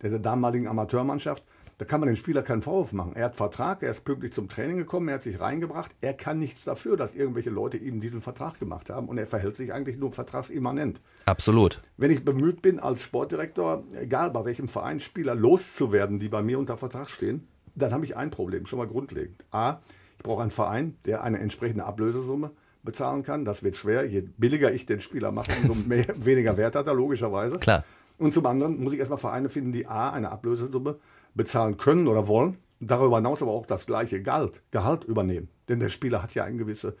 der, 0.01 0.11
der 0.11 0.19
damaligen 0.19 0.67
Amateurmannschaft. 0.67 1.43
Da 1.77 1.85
kann 1.85 1.99
man 1.99 2.07
dem 2.07 2.15
Spieler 2.15 2.43
keinen 2.43 2.61
Vorwurf 2.61 2.93
machen. 2.93 3.15
Er 3.15 3.25
hat 3.25 3.35
Vertrag, 3.35 3.81
er 3.81 3.91
ist 3.91 4.03
pünktlich 4.03 4.33
zum 4.33 4.47
Training 4.47 4.77
gekommen, 4.77 5.07
er 5.07 5.15
hat 5.15 5.23
sich 5.23 5.39
reingebracht. 5.39 5.91
Er 6.01 6.13
kann 6.13 6.39
nichts 6.39 6.63
dafür, 6.63 6.97
dass 6.97 7.13
irgendwelche 7.13 7.49
Leute 7.49 7.77
ihm 7.77 7.99
diesen 7.99 8.21
Vertrag 8.21 8.59
gemacht 8.59 8.89
haben. 8.89 9.07
Und 9.07 9.17
er 9.17 9.27
verhält 9.27 9.55
sich 9.55 9.73
eigentlich 9.73 9.97
nur 9.97 10.11
vertragsimmanent. 10.11 11.01
Absolut. 11.25 11.81
Wenn 11.97 12.11
ich 12.11 12.23
bemüht 12.23 12.61
bin, 12.61 12.79
als 12.79 13.01
Sportdirektor, 13.01 13.83
egal 13.99 14.31
bei 14.31 14.45
welchem 14.45 14.67
Verein, 14.67 14.99
Spieler 14.99 15.35
loszuwerden, 15.35 16.19
die 16.19 16.29
bei 16.29 16.41
mir 16.41 16.59
unter 16.59 16.77
Vertrag 16.77 17.09
stehen, 17.09 17.47
dann 17.75 17.91
habe 17.91 18.05
ich 18.05 18.15
ein 18.15 18.29
Problem, 18.29 18.65
schon 18.67 18.79
mal 18.79 18.87
grundlegend. 18.87 19.43
A, 19.51 19.79
ich 20.17 20.23
brauche 20.23 20.41
einen 20.41 20.51
Verein, 20.51 20.95
der 21.05 21.23
eine 21.23 21.39
entsprechende 21.39 21.85
Ablösesumme 21.85 22.51
bezahlen 22.83 23.23
kann. 23.23 23.45
Das 23.45 23.63
wird 23.63 23.75
schwer. 23.75 24.05
Je 24.05 24.21
billiger 24.37 24.71
ich 24.71 24.85
den 24.85 25.01
Spieler 25.01 25.31
mache, 25.31 25.51
umso 25.63 25.87
mehr, 25.87 26.05
weniger 26.17 26.55
Wert 26.57 26.75
hat 26.75 26.87
er, 26.87 26.93
logischerweise. 26.93 27.57
Klar. 27.57 27.83
Und 28.17 28.33
zum 28.33 28.45
anderen 28.45 28.81
muss 28.81 28.93
ich 28.93 28.99
erstmal 28.99 29.17
Vereine 29.17 29.49
finden, 29.49 29.71
die 29.71 29.87
A, 29.87 30.11
eine 30.11 30.31
Ablösesumme 30.31 30.97
bezahlen 31.35 31.77
können 31.77 32.07
oder 32.07 32.27
wollen, 32.27 32.57
darüber 32.79 33.17
hinaus 33.17 33.41
aber 33.41 33.51
auch 33.51 33.65
das 33.65 33.85
gleiche 33.85 34.21
Gehalt, 34.21 34.61
Gehalt 34.71 35.03
übernehmen. 35.03 35.49
Denn 35.69 35.79
der 35.79 35.89
Spieler 35.89 36.21
hat 36.21 36.33
ja 36.35 36.43
eine 36.43 36.57
gewisse 36.57 36.95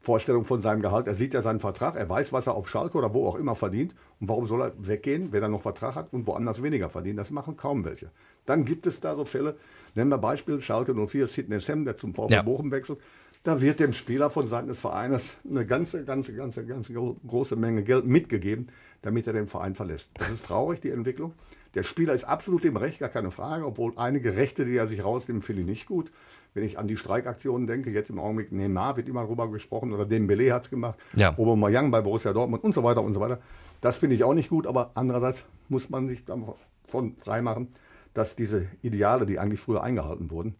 Vorstellung 0.00 0.44
von 0.44 0.60
seinem 0.60 0.82
Gehalt. 0.82 1.06
Er 1.06 1.14
sieht 1.14 1.32
ja 1.32 1.40
seinen 1.40 1.60
Vertrag, 1.60 1.96
er 1.96 2.08
weiß, 2.08 2.32
was 2.32 2.46
er 2.46 2.54
auf 2.54 2.68
Schalke 2.68 2.98
oder 2.98 3.14
wo 3.14 3.26
auch 3.26 3.36
immer 3.36 3.56
verdient. 3.56 3.94
Und 4.20 4.28
warum 4.28 4.46
soll 4.46 4.60
er 4.60 4.72
weggehen, 4.76 5.32
wenn 5.32 5.42
er 5.42 5.48
noch 5.48 5.62
Vertrag 5.62 5.94
hat 5.94 6.12
und 6.12 6.26
woanders 6.26 6.62
weniger 6.62 6.90
verdient? 6.90 7.18
Das 7.18 7.30
machen 7.30 7.56
kaum 7.56 7.84
welche. 7.84 8.10
Dann 8.44 8.66
gibt 8.66 8.86
es 8.86 9.00
da 9.00 9.16
so 9.16 9.24
Fälle, 9.24 9.56
nennen 9.94 10.10
wir 10.10 10.18
Beispiel 10.18 10.60
Schalke 10.60 10.94
04, 10.94 11.26
Sidney 11.26 11.58
Sam, 11.58 11.84
der 11.86 11.96
zum 11.96 12.14
VfB 12.14 12.34
Ja. 12.34 12.42
Bochum 12.42 12.70
wechselt. 12.70 12.98
Da 13.44 13.60
wird 13.60 13.80
dem 13.80 13.92
Spieler 13.94 14.30
von 14.30 14.46
Seiten 14.46 14.68
des 14.68 14.80
Vereines 14.80 15.36
eine 15.48 15.66
ganze, 15.66 16.04
ganze, 16.04 16.34
ganze, 16.34 16.64
ganze 16.64 16.92
gro- 16.94 17.16
große 17.26 17.56
Menge 17.56 17.82
Geld 17.82 18.06
mitgegeben, 18.06 18.68
damit 19.02 19.26
er 19.26 19.32
den 19.34 19.46
Verein 19.48 19.74
verlässt. 19.74 20.10
Das 20.18 20.30
ist 20.30 20.46
traurig, 20.46 20.80
die 20.80 20.90
Entwicklung. 20.90 21.32
Der 21.74 21.82
Spieler 21.82 22.14
ist 22.14 22.24
absolut 22.24 22.64
im 22.64 22.76
Recht, 22.76 23.00
gar 23.00 23.08
keine 23.08 23.30
Frage, 23.30 23.66
obwohl 23.66 23.92
einige 23.96 24.36
Rechte, 24.36 24.64
die 24.64 24.76
er 24.76 24.86
sich 24.86 25.04
rausnimmt, 25.04 25.44
finde 25.44 25.62
ich 25.62 25.66
nicht 25.68 25.86
gut. 25.86 26.10
Wenn 26.54 26.62
ich 26.62 26.78
an 26.78 26.86
die 26.86 26.96
Streikaktionen 26.96 27.66
denke, 27.66 27.90
jetzt 27.90 28.10
im 28.10 28.20
Augenblick 28.20 28.52
Neymar 28.52 28.96
wird 28.96 29.08
immer 29.08 29.24
drüber 29.26 29.50
gesprochen 29.50 29.92
oder 29.92 30.06
Dembele 30.06 30.52
hat 30.54 30.64
es 30.64 30.70
gemacht, 30.70 30.98
Ja. 31.16 31.36
Aubameyang 31.36 31.90
bei 31.90 32.00
Borussia 32.00 32.32
Dortmund 32.32 32.62
und 32.62 32.74
so 32.74 32.84
weiter 32.84 33.02
und 33.02 33.12
so 33.12 33.20
weiter. 33.20 33.40
Das 33.80 33.96
finde 33.96 34.14
ich 34.14 34.22
auch 34.22 34.34
nicht 34.34 34.50
gut, 34.50 34.66
aber 34.66 34.92
andererseits 34.94 35.44
muss 35.68 35.90
man 35.90 36.06
sich 36.06 36.24
davon 36.24 37.16
freimachen, 37.18 37.68
dass 38.12 38.36
diese 38.36 38.68
Ideale, 38.82 39.26
die 39.26 39.40
eigentlich 39.40 39.60
früher 39.60 39.82
eingehalten 39.82 40.30
wurden, 40.30 40.54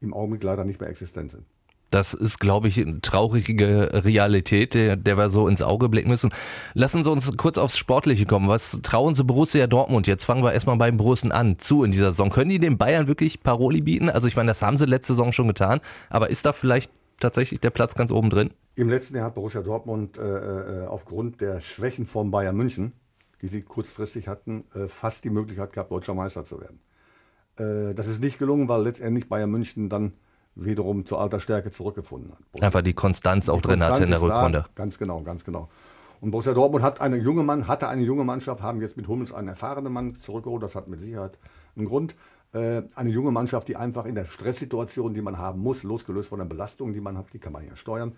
im 0.00 0.14
Augenblick 0.14 0.44
leider 0.44 0.64
nicht 0.64 0.80
mehr 0.80 0.88
existent 0.88 1.32
sind. 1.32 1.44
Das 1.92 2.14
ist, 2.14 2.38
glaube 2.38 2.68
ich, 2.68 2.80
eine 2.80 3.02
traurige 3.02 3.90
Realität, 4.04 4.72
der, 4.72 4.96
der 4.96 5.18
wir 5.18 5.28
so 5.28 5.46
ins 5.46 5.60
Auge 5.60 5.90
blicken 5.90 6.08
müssen. 6.08 6.30
Lassen 6.72 7.04
Sie 7.04 7.10
uns 7.10 7.36
kurz 7.36 7.58
aufs 7.58 7.76
Sportliche 7.76 8.24
kommen. 8.24 8.48
Was 8.48 8.80
trauen 8.82 9.14
Sie 9.14 9.24
Borussia 9.24 9.66
Dortmund? 9.66 10.06
Jetzt 10.06 10.24
fangen 10.24 10.42
wir 10.42 10.54
erstmal 10.54 10.78
beim 10.78 10.96
Borussen 10.96 11.32
an, 11.32 11.58
zu 11.58 11.84
in 11.84 11.92
dieser 11.92 12.12
Saison. 12.12 12.30
Können 12.30 12.48
die 12.48 12.58
den 12.58 12.78
Bayern 12.78 13.08
wirklich 13.08 13.42
Paroli 13.42 13.82
bieten? 13.82 14.08
Also 14.08 14.26
ich 14.26 14.36
meine, 14.36 14.48
das 14.48 14.62
haben 14.62 14.78
sie 14.78 14.86
letzte 14.86 15.12
Saison 15.12 15.32
schon 15.32 15.48
getan, 15.48 15.80
aber 16.08 16.30
ist 16.30 16.46
da 16.46 16.54
vielleicht 16.54 16.90
tatsächlich 17.20 17.60
der 17.60 17.68
Platz 17.68 17.94
ganz 17.94 18.10
oben 18.10 18.30
drin? 18.30 18.52
Im 18.74 18.88
letzten 18.88 19.16
Jahr 19.16 19.26
hat 19.26 19.34
Borussia 19.34 19.60
Dortmund 19.60 20.16
äh, 20.16 20.22
äh, 20.22 20.86
aufgrund 20.86 21.42
der 21.42 21.60
Schwächen 21.60 22.06
von 22.06 22.30
Bayern 22.30 22.56
München, 22.56 22.92
die 23.42 23.48
sie 23.48 23.60
kurzfristig 23.60 24.28
hatten, 24.28 24.64
äh, 24.74 24.88
fast 24.88 25.24
die 25.24 25.30
Möglichkeit 25.30 25.74
gehabt, 25.74 25.90
deutscher 25.90 26.14
Meister 26.14 26.42
zu 26.46 26.58
werden. 26.58 26.80
Äh, 27.58 27.94
das 27.94 28.06
ist 28.06 28.22
nicht 28.22 28.38
gelungen, 28.38 28.68
weil 28.68 28.82
letztendlich 28.82 29.28
Bayern 29.28 29.50
München 29.50 29.90
dann 29.90 30.14
wiederum 30.54 31.06
zur 31.06 31.20
alter 31.20 31.40
Stärke 31.40 31.70
zurückgefunden 31.70 32.32
hat. 32.32 32.38
Borussia 32.52 32.66
Einfach 32.66 32.82
die 32.82 32.94
Konstanz 32.94 33.48
auch 33.48 33.60
drin 33.60 33.82
hatte 33.82 34.02
in 34.02 34.10
der 34.10 34.18
Konstanz 34.18 34.22
ist 34.22 34.28
da. 34.28 34.36
Rückrunde. 34.36 34.64
Ganz 34.74 34.98
genau, 34.98 35.20
ganz 35.22 35.44
genau. 35.44 35.68
Und 36.20 36.30
Borussia 36.30 36.54
Dortmund 36.54 36.84
hat 36.84 37.00
eine 37.00 37.16
junge 37.16 37.42
Mann, 37.42 37.66
hatte 37.66 37.88
eine 37.88 38.02
junge 38.02 38.24
Mannschaft, 38.24 38.62
haben 38.62 38.80
jetzt 38.80 38.96
mit 38.96 39.08
Hummels 39.08 39.32
einen 39.32 39.48
erfahrenen 39.48 39.92
Mann 39.92 40.20
zurückgeholt. 40.20 40.62
Das 40.62 40.74
hat 40.74 40.88
mit 40.88 41.00
Sicherheit 41.00 41.38
einen 41.76 41.86
Grund. 41.86 42.14
Äh, 42.52 42.82
eine 42.94 43.10
junge 43.10 43.30
Mannschaft, 43.30 43.68
die 43.68 43.76
einfach 43.76 44.04
in 44.04 44.14
der 44.14 44.26
Stresssituation, 44.26 45.14
die 45.14 45.22
man 45.22 45.38
haben 45.38 45.60
muss, 45.60 45.82
losgelöst 45.84 46.28
von 46.28 46.38
der 46.38 46.46
Belastung, 46.46 46.92
die 46.92 47.00
man 47.00 47.16
hat, 47.16 47.32
die 47.32 47.38
kann 47.38 47.52
man 47.52 47.66
ja 47.66 47.74
steuern, 47.76 48.12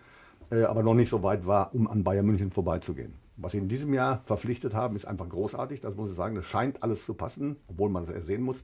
äh, 0.50 0.64
aber 0.64 0.82
noch 0.82 0.94
nicht 0.94 1.08
so 1.08 1.22
weit 1.22 1.46
war, 1.46 1.72
um 1.72 1.86
an 1.86 2.02
Bayern 2.02 2.26
München 2.26 2.50
vorbeizugehen. 2.50 3.14
Was 3.36 3.52
sie 3.52 3.58
in 3.58 3.68
diesem 3.68 3.94
Jahr 3.94 4.22
verpflichtet 4.26 4.74
haben, 4.74 4.96
ist 4.96 5.06
einfach 5.06 5.28
großartig. 5.28 5.80
Das 5.80 5.94
muss 5.94 6.10
ich 6.10 6.16
sagen. 6.16 6.34
Das 6.34 6.44
scheint 6.46 6.82
alles 6.82 7.04
zu 7.04 7.14
passen, 7.14 7.56
obwohl 7.68 7.90
man 7.90 8.04
es 8.04 8.10
erst 8.10 8.26
sehen 8.26 8.42
muss 8.42 8.62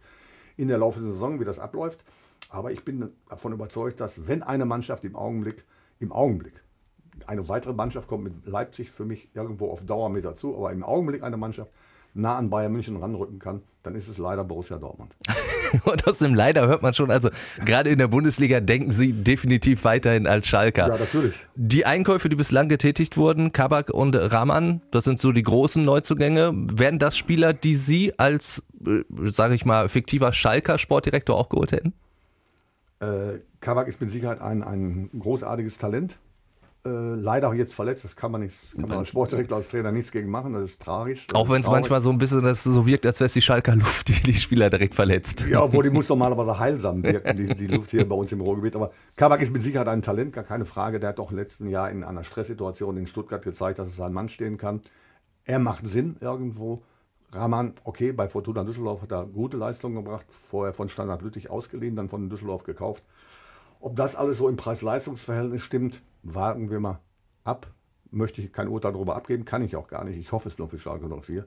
in 0.56 0.68
der 0.68 0.78
laufenden 0.78 1.12
Saison, 1.12 1.40
wie 1.40 1.44
das 1.44 1.58
abläuft. 1.58 2.04
Aber 2.50 2.72
ich 2.72 2.84
bin 2.84 3.10
davon 3.28 3.52
überzeugt, 3.52 4.00
dass 4.00 4.26
wenn 4.26 4.42
eine 4.42 4.66
Mannschaft 4.66 5.04
im 5.04 5.16
Augenblick, 5.16 5.64
im 6.00 6.12
Augenblick, 6.12 6.62
eine 7.26 7.48
weitere 7.48 7.72
Mannschaft 7.72 8.08
kommt 8.08 8.24
mit 8.24 8.46
Leipzig 8.46 8.90
für 8.90 9.04
mich 9.04 9.28
irgendwo 9.34 9.70
auf 9.70 9.84
Dauer 9.86 10.10
mit 10.10 10.24
dazu, 10.24 10.56
aber 10.56 10.72
im 10.72 10.82
Augenblick 10.82 11.22
eine 11.22 11.36
Mannschaft 11.36 11.70
nah 12.12 12.36
an 12.36 12.50
Bayern 12.50 12.72
München 12.72 12.96
ranrücken 12.96 13.38
kann, 13.38 13.62
dann 13.84 13.94
ist 13.94 14.08
es 14.08 14.18
leider 14.18 14.42
Borussia 14.42 14.78
Dortmund. 14.78 15.14
Und 15.84 16.06
aus 16.08 16.18
dem 16.18 16.34
Leider 16.34 16.66
hört 16.66 16.82
man 16.82 16.92
schon, 16.92 17.12
also 17.12 17.30
gerade 17.64 17.90
in 17.90 17.98
der 17.98 18.08
Bundesliga 18.08 18.58
denken 18.58 18.90
sie 18.90 19.12
definitiv 19.12 19.84
weiterhin 19.84 20.26
als 20.26 20.48
Schalker. 20.48 20.88
Ja, 20.88 20.98
natürlich. 20.98 21.34
Die 21.54 21.86
Einkäufe, 21.86 22.28
die 22.28 22.34
bislang 22.34 22.68
getätigt 22.68 23.16
wurden, 23.16 23.52
Kabak 23.52 23.90
und 23.90 24.16
Rahman, 24.16 24.82
das 24.90 25.04
sind 25.04 25.20
so 25.20 25.30
die 25.30 25.44
großen 25.44 25.84
Neuzugänge. 25.84 26.50
Werden 26.52 26.98
das 26.98 27.16
Spieler, 27.16 27.52
die 27.52 27.76
Sie 27.76 28.18
als, 28.18 28.64
äh, 28.84 29.04
sage 29.30 29.54
ich 29.54 29.64
mal, 29.64 29.88
fiktiver 29.88 30.32
Schalker 30.32 30.78
Sportdirektor 30.78 31.36
auch 31.36 31.48
geholt 31.48 31.70
hätten? 31.70 31.94
Äh, 33.00 33.40
Kabak 33.60 33.88
ist 33.88 34.00
mit 34.00 34.10
Sicherheit 34.10 34.40
ein, 34.40 34.62
ein 34.62 35.10
großartiges 35.18 35.78
Talent. 35.78 36.18
Äh, 36.84 36.88
leider 36.88 37.52
jetzt 37.52 37.74
verletzt, 37.74 38.04
das 38.04 38.16
kann 38.16 38.32
man 38.32 38.40
nicht, 38.40 38.56
kann 38.74 38.88
man 38.88 38.98
als 39.00 39.08
Sportdirektor, 39.08 39.58
als 39.58 39.68
Trainer 39.68 39.92
nichts 39.92 40.12
gegen 40.12 40.30
machen, 40.30 40.54
das 40.54 40.62
ist 40.62 40.80
tragisch. 40.80 41.26
Das 41.26 41.34
Auch 41.34 41.50
wenn 41.50 41.60
es 41.60 41.68
manchmal 41.68 42.00
so 42.00 42.08
ein 42.08 42.16
bisschen 42.16 42.42
das 42.42 42.64
so 42.64 42.86
wirkt, 42.86 43.04
als 43.04 43.20
wäre 43.20 43.26
es 43.26 43.34
die 43.34 43.42
Schalker 43.42 43.76
Luft, 43.76 44.08
die 44.08 44.14
die 44.14 44.32
Spieler 44.32 44.70
direkt 44.70 44.94
verletzt. 44.94 45.46
Ja, 45.46 45.62
obwohl 45.62 45.84
die 45.84 45.90
muss 45.94 46.08
normalerweise 46.08 46.58
heilsam 46.58 47.02
wirken, 47.02 47.36
die, 47.36 47.54
die 47.54 47.66
Luft 47.66 47.90
hier 47.90 48.08
bei 48.08 48.14
uns 48.14 48.32
im 48.32 48.40
Ruhrgebiet. 48.40 48.76
Aber 48.76 48.92
Kabak 49.14 49.42
ist 49.42 49.52
mit 49.52 49.62
Sicherheit 49.62 49.88
ein 49.88 50.00
Talent, 50.00 50.32
gar 50.32 50.44
keine 50.44 50.64
Frage. 50.64 51.00
Der 51.00 51.10
hat 51.10 51.18
doch 51.18 51.30
im 51.30 51.36
letzten 51.36 51.68
Jahr 51.68 51.90
in 51.90 52.02
einer 52.02 52.24
Stresssituation 52.24 52.96
in 52.96 53.06
Stuttgart 53.06 53.42
gezeigt, 53.42 53.78
dass 53.78 53.88
es 53.88 53.96
sein 53.96 54.14
Mann 54.14 54.30
stehen 54.30 54.56
kann. 54.56 54.80
Er 55.44 55.58
macht 55.58 55.86
Sinn 55.86 56.16
irgendwo. 56.20 56.82
Rahman, 57.32 57.74
okay, 57.84 58.12
bei 58.12 58.28
Fortuna 58.28 58.64
Düsseldorf 58.64 59.02
hat 59.02 59.12
er 59.12 59.24
gute 59.24 59.56
Leistungen 59.56 59.94
gebracht, 59.96 60.26
vorher 60.28 60.74
von 60.74 60.88
Standard 60.88 61.22
Lüttich 61.22 61.48
ausgeliehen, 61.48 61.94
dann 61.94 62.08
von 62.08 62.28
Düsseldorf 62.28 62.64
gekauft. 62.64 63.04
Ob 63.78 63.94
das 63.96 64.16
alles 64.16 64.38
so 64.38 64.48
im 64.48 64.56
Preis-Leistungs-Verhältnis 64.56 65.62
stimmt, 65.62 66.02
warten 66.22 66.70
wir 66.70 66.80
mal 66.80 66.98
ab. 67.44 67.68
Möchte 68.10 68.42
ich 68.42 68.52
kein 68.52 68.68
Urteil 68.68 68.92
darüber 68.92 69.14
abgeben, 69.14 69.44
kann 69.44 69.62
ich 69.62 69.76
auch 69.76 69.86
gar 69.86 70.04
nicht. 70.04 70.18
Ich 70.18 70.32
hoffe 70.32 70.48
es 70.48 70.58
nur 70.58 70.68
für 70.68 70.80
Schalke 70.80 71.08
04. 71.08 71.46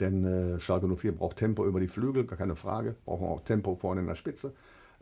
Denn 0.00 0.24
äh, 0.24 0.58
Schalke 0.60 0.88
04 0.88 1.12
braucht 1.12 1.36
Tempo 1.36 1.66
über 1.66 1.78
die 1.78 1.88
Flügel, 1.88 2.24
gar 2.24 2.38
keine 2.38 2.56
Frage. 2.56 2.96
Brauchen 3.04 3.28
auch 3.28 3.42
Tempo 3.42 3.74
vorne 3.74 4.00
in 4.00 4.06
der 4.06 4.14
Spitze. 4.14 4.54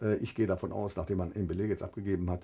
Äh, 0.03 0.17
ich 0.17 0.35
gehe 0.35 0.49
davon 0.49 0.73
aus, 0.73 0.97
nachdem 0.97 1.19
man 1.19 1.33
Embele 1.33 1.67
jetzt 1.67 1.85
abgegeben 1.85 2.29
hat, 2.29 2.43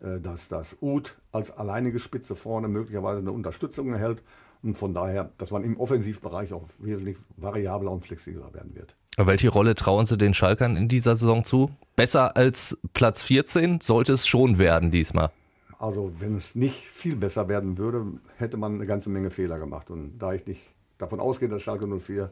äh, 0.00 0.20
dass 0.20 0.46
das 0.48 0.76
Uth 0.80 1.16
als 1.32 1.50
alleinige 1.50 1.98
Spitze 1.98 2.36
vorne 2.36 2.68
möglicherweise 2.68 3.18
eine 3.18 3.32
Unterstützung 3.32 3.92
erhält. 3.92 4.22
Und 4.62 4.76
von 4.76 4.94
daher, 4.94 5.30
dass 5.38 5.50
man 5.50 5.64
im 5.64 5.78
Offensivbereich 5.78 6.52
auch 6.52 6.64
wesentlich 6.78 7.16
variabler 7.36 7.90
und 7.90 8.02
flexibler 8.02 8.52
werden 8.54 8.74
wird. 8.74 8.96
Welche 9.16 9.48
Rolle 9.48 9.74
trauen 9.74 10.04
Sie 10.04 10.18
den 10.18 10.34
Schalkern 10.34 10.76
in 10.76 10.88
dieser 10.88 11.16
Saison 11.16 11.42
zu? 11.42 11.70
Besser 11.94 12.36
als 12.36 12.78
Platz 12.92 13.22
14 13.22 13.80
sollte 13.80 14.12
es 14.12 14.26
schon 14.26 14.58
werden 14.58 14.90
diesmal. 14.90 15.30
Also 15.78 16.12
wenn 16.18 16.36
es 16.36 16.54
nicht 16.54 16.76
viel 16.76 17.16
besser 17.16 17.48
werden 17.48 17.78
würde, 17.78 18.06
hätte 18.36 18.56
man 18.56 18.74
eine 18.74 18.86
ganze 18.86 19.10
Menge 19.10 19.30
Fehler 19.30 19.58
gemacht. 19.58 19.90
Und 19.90 20.18
da 20.18 20.34
ich 20.34 20.46
nicht 20.46 20.62
davon 20.98 21.20
ausgehe, 21.20 21.48
dass 21.48 21.62
Schalke 21.62 21.86
04 21.86 22.30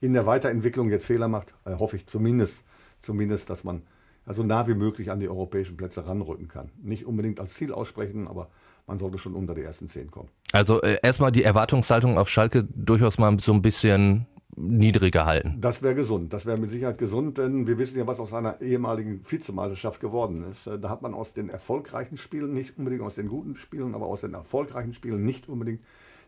in 0.00 0.12
der 0.12 0.26
Weiterentwicklung 0.26 0.90
jetzt 0.90 1.06
Fehler 1.06 1.28
macht, 1.28 1.54
äh, 1.64 1.74
hoffe 1.74 1.96
ich 1.96 2.06
zumindest, 2.06 2.64
zumindest, 3.00 3.50
dass 3.50 3.64
man 3.64 3.82
so 4.26 4.42
nah 4.42 4.66
wie 4.68 4.74
möglich 4.74 5.10
an 5.10 5.20
die 5.20 5.28
europäischen 5.28 5.76
Plätze 5.76 6.06
ranrücken 6.06 6.48
kann. 6.48 6.70
Nicht 6.82 7.06
unbedingt 7.06 7.40
als 7.40 7.54
Ziel 7.54 7.72
aussprechen, 7.72 8.28
aber 8.28 8.48
man 8.86 8.98
sollte 8.98 9.18
schon 9.18 9.34
unter 9.34 9.54
die 9.54 9.62
ersten 9.62 9.88
zehn 9.88 10.10
kommen. 10.10 10.28
Also 10.52 10.82
äh, 10.82 10.98
erstmal 11.02 11.32
die 11.32 11.42
Erwartungshaltung 11.42 12.18
auf 12.18 12.28
Schalke 12.28 12.64
durchaus 12.64 13.18
mal 13.18 13.38
so 13.40 13.52
ein 13.52 13.62
bisschen 13.62 14.26
niedriger 14.54 15.24
halten. 15.24 15.56
Das 15.60 15.82
wäre 15.82 15.94
gesund. 15.94 16.32
Das 16.32 16.44
wäre 16.44 16.58
mit 16.58 16.70
Sicherheit 16.70 16.98
gesund, 16.98 17.38
denn 17.38 17.66
wir 17.66 17.78
wissen 17.78 17.98
ja, 17.98 18.06
was 18.06 18.20
aus 18.20 18.34
einer 18.34 18.60
ehemaligen 18.60 19.22
Vizemeisterschaft 19.24 20.00
geworden 20.00 20.44
ist. 20.50 20.66
Äh, 20.66 20.78
da 20.78 20.90
hat 20.90 21.02
man 21.02 21.14
aus 21.14 21.32
den 21.32 21.48
erfolgreichen 21.48 22.18
Spielen, 22.18 22.52
nicht 22.52 22.78
unbedingt 22.78 23.02
aus 23.02 23.14
den 23.14 23.28
guten 23.28 23.56
Spielen, 23.56 23.94
aber 23.94 24.06
aus 24.06 24.20
den 24.20 24.34
erfolgreichen 24.34 24.94
Spielen 24.94 25.24
nicht 25.24 25.48
unbedingt 25.48 25.80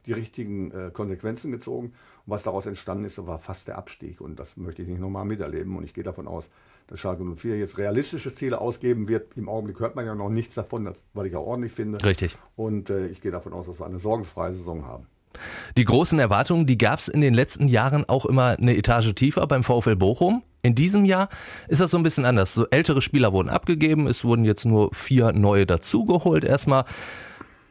die 0.07 0.13
richtigen 0.13 0.71
äh, 0.71 0.91
Konsequenzen 0.93 1.51
gezogen. 1.51 1.89
Und 1.89 1.95
was 2.27 2.43
daraus 2.43 2.67
entstanden 2.67 3.05
ist, 3.05 3.25
war 3.27 3.39
fast 3.39 3.69
der 3.69 3.79
Abstieg. 3.79 4.21
Und 4.21 4.39
das 4.39 4.57
möchte 4.57 4.83
ich 4.83 4.89
nicht 4.89 5.01
nochmal 5.01 5.25
miterleben. 5.25 5.77
Und 5.77 5.85
ich 5.85 5.95
gehe 5.95 6.05
davon 6.05 6.27
aus, 6.27 6.49
dass 6.87 7.01
Schalke 7.01 7.25
04 7.25 7.59
jetzt 7.59 7.79
realistische 7.79 8.35
Ziele 8.35 8.61
ausgeben 8.61 9.09
wird. 9.09 9.37
Im 9.37 9.49
Augenblick 9.49 9.81
hört 9.81 9.97
man 9.97 10.05
ja 10.05 10.15
noch 10.15 10.29
nichts 10.29 10.55
davon, 10.55 10.91
was 11.15 11.27
ich 11.27 11.37
auch 11.37 11.47
ordentlich 11.47 11.73
finde. 11.73 12.03
Richtig. 12.05 12.37
Und 12.57 12.91
äh, 12.91 13.07
ich 13.09 13.21
gehe 13.21 13.31
davon 13.33 13.53
aus, 13.53 13.67
dass 13.67 13.81
wir 13.81 13.87
eine 13.87 13.99
sorgenfreie 13.99 14.55
Saison 14.55 14.87
haben. 14.87 15.07
Die 15.77 15.85
großen 15.85 16.19
Erwartungen, 16.19 16.67
die 16.67 16.79
gab 16.79 17.01
es 17.01 17.09
in 17.09 17.21
den 17.21 17.35
letzten 17.35 17.69
Jahren 17.69 18.09
auch 18.09 18.25
immer 18.27 18.57
eine 18.59 18.77
Etage 18.77 19.15
tiefer 19.15 19.47
beim 19.47 19.65
VfL 19.65 19.97
Bochum. 19.97 20.43
In 20.63 20.75
diesem 20.75 21.05
Jahr 21.05 21.29
ist 21.69 21.81
das 21.81 21.91
so 21.91 21.99
ein 21.99 22.03
bisschen 22.03 22.25
anders. 22.25 22.55
So 22.55 22.67
ältere 22.69 23.03
Spieler 23.03 23.33
wurden 23.33 23.51
abgegeben, 23.51 24.07
es 24.07 24.25
wurden 24.25 24.45
jetzt 24.45 24.65
nur 24.65 24.95
vier 24.95 25.33
neue 25.33 25.67
dazugeholt 25.67 26.45
erstmal. 26.45 26.85